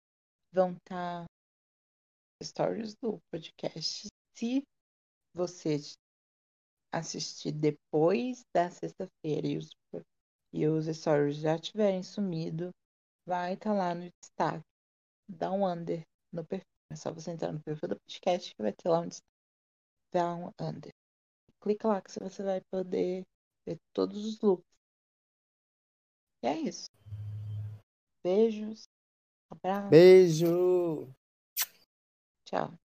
[0.53, 1.27] vão estar tá
[2.43, 4.09] stories do podcast.
[4.35, 4.63] Se
[5.35, 5.79] você
[6.93, 9.71] assistir depois da sexta-feira e os,
[10.53, 12.71] e os stories já tiverem sumido,
[13.27, 14.65] vai estar tá lá no destaque.
[15.29, 16.03] Dá um under
[16.33, 16.67] no perfil.
[16.91, 19.32] É só você entrar no perfil do podcast que vai ter lá um destaque.
[20.15, 20.93] Um under.
[21.61, 23.25] Clica lá que você vai poder
[23.67, 24.67] ver todos os looks.
[26.43, 26.91] E é isso.
[28.23, 28.89] Beijos.
[29.51, 29.91] Abraço.
[29.91, 31.09] Beijo.
[32.45, 32.82] Tchau.